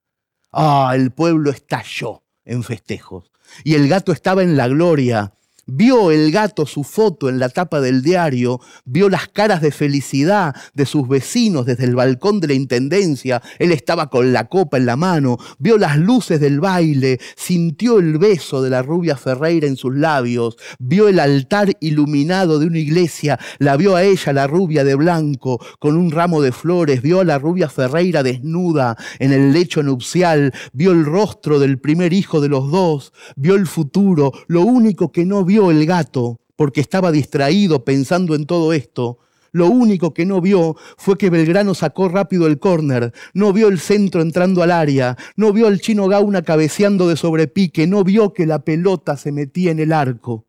[0.52, 3.32] Ah, el pueblo estalló en festejos.
[3.64, 5.34] Y el gato estaba en la gloria,
[5.74, 10.54] Vio el gato su foto en la tapa del diario, vio las caras de felicidad
[10.74, 14.86] de sus vecinos desde el balcón de la intendencia, él estaba con la copa en
[14.86, 19.78] la mano, vio las luces del baile, sintió el beso de la rubia Ferreira en
[19.78, 24.84] sus labios, vio el altar iluminado de una iglesia, la vio a ella, la rubia
[24.84, 29.54] de blanco, con un ramo de flores, vio a la rubia Ferreira desnuda en el
[29.54, 34.64] lecho nupcial, vio el rostro del primer hijo de los dos, vio el futuro, lo
[34.64, 39.20] único que no el gato porque estaba distraído pensando en todo esto.
[39.52, 43.80] Lo único que no vio fue que Belgrano sacó rápido el córner, no vio el
[43.80, 48.46] centro entrando al área, no vio al chino Gauna cabeceando de sobrepique, no vio que
[48.46, 50.48] la pelota se metía en el arco.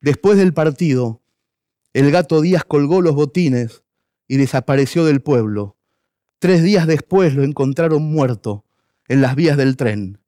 [0.00, 1.22] Después del partido,
[1.94, 3.84] el gato Díaz colgó los botines
[4.28, 5.78] y desapareció del pueblo.
[6.40, 8.66] Tres días después lo encontraron muerto
[9.08, 10.18] en las vías del tren.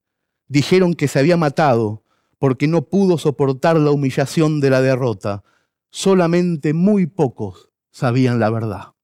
[0.49, 2.05] Dijeron que se había matado
[2.39, 5.43] porque no pudo soportar la humillación de la derrota.
[5.91, 8.97] Solamente muy pocos sabían la verdad.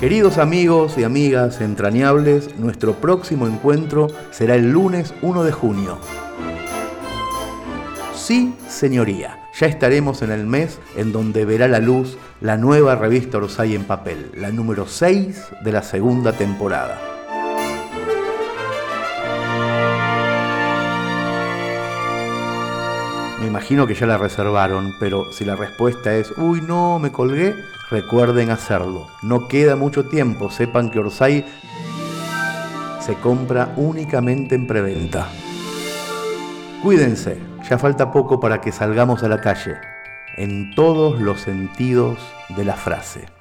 [0.00, 5.98] Queridos amigos y amigas entrañables, nuestro próximo encuentro será el lunes 1 de junio.
[8.14, 13.38] Sí, señoría, ya estaremos en el mes en donde verá la luz la nueva revista
[13.38, 17.00] Orsay en papel, la número 6 de la segunda temporada.
[23.40, 27.54] Me imagino que ya la reservaron, pero si la respuesta es, uy no, me colgué,
[27.90, 29.08] recuerden hacerlo.
[29.22, 31.44] No queda mucho tiempo, sepan que Orsay
[33.00, 35.28] se compra únicamente en preventa.
[36.82, 37.38] Cuídense,
[37.68, 39.76] ya falta poco para que salgamos a la calle
[40.36, 42.18] en todos los sentidos
[42.56, 43.37] de la frase.